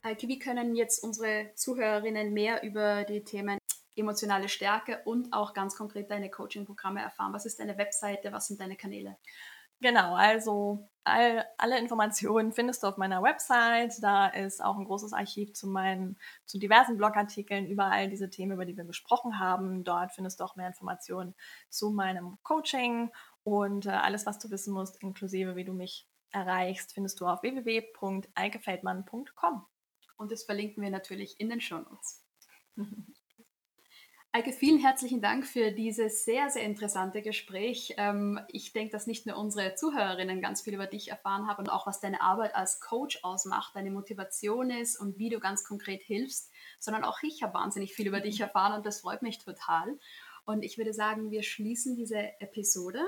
[0.06, 3.58] Wie können jetzt unsere Zuhörerinnen mehr über die Themen
[3.96, 7.32] emotionale Stärke und auch ganz konkret deine Coaching-Programme erfahren?
[7.32, 8.32] Was ist deine Webseite?
[8.32, 9.16] Was sind deine Kanäle?
[9.80, 14.02] Genau, also all, alle Informationen findest du auf meiner Website.
[14.02, 18.52] Da ist auch ein großes Archiv zu meinen, zu diversen Blogartikeln über all diese Themen,
[18.52, 19.84] über die wir gesprochen haben.
[19.84, 21.34] Dort findest du auch mehr Informationen
[21.68, 23.10] zu meinem Coaching
[23.44, 27.42] und äh, alles, was du wissen musst, inklusive wie du mich erreichst, findest du auf
[27.42, 29.66] www.eikefeldmann.com.
[30.16, 32.24] Und das verlinken wir natürlich in den Shownotes.
[34.36, 37.94] Eike, vielen herzlichen Dank für dieses sehr, sehr interessante Gespräch.
[37.96, 41.70] Ähm, ich denke, dass nicht nur unsere Zuhörerinnen ganz viel über dich erfahren haben und
[41.70, 46.02] auch was deine Arbeit als Coach ausmacht, deine Motivation ist und wie du ganz konkret
[46.02, 49.98] hilfst, sondern auch ich habe wahnsinnig viel über dich erfahren und das freut mich total.
[50.44, 53.00] Und ich würde sagen, wir schließen diese Episode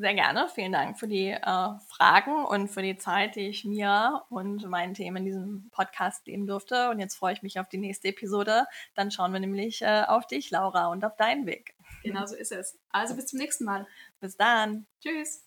[0.00, 0.48] sehr gerne.
[0.54, 4.94] Vielen Dank für die äh, Fragen und für die Zeit, die ich mir und meinen
[4.94, 6.90] Themen in diesem Podcast geben durfte.
[6.90, 8.66] Und jetzt freue ich mich auf die nächste Episode.
[8.94, 11.74] Dann schauen wir nämlich äh, auf dich, Laura, und auf deinen Weg.
[12.02, 12.78] Genau so ist es.
[12.90, 13.86] Also bis zum nächsten Mal.
[14.20, 14.86] Bis dann.
[15.00, 15.44] Tschüss.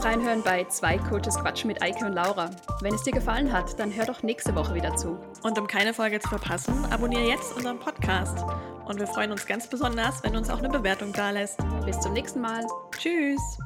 [0.00, 2.50] Fürs Reinhören bei Zwei Coaches Quatschen mit Eike und Laura.
[2.80, 5.18] Wenn es dir gefallen hat, dann hör doch nächste Woche wieder zu.
[5.42, 8.38] Und um keine Folge zu verpassen, abonniere jetzt unseren Podcast.
[8.86, 11.58] Und wir freuen uns ganz besonders, wenn du uns auch eine Bewertung da lässt.
[11.84, 12.66] Bis zum nächsten Mal.
[12.98, 13.58] Tschüss.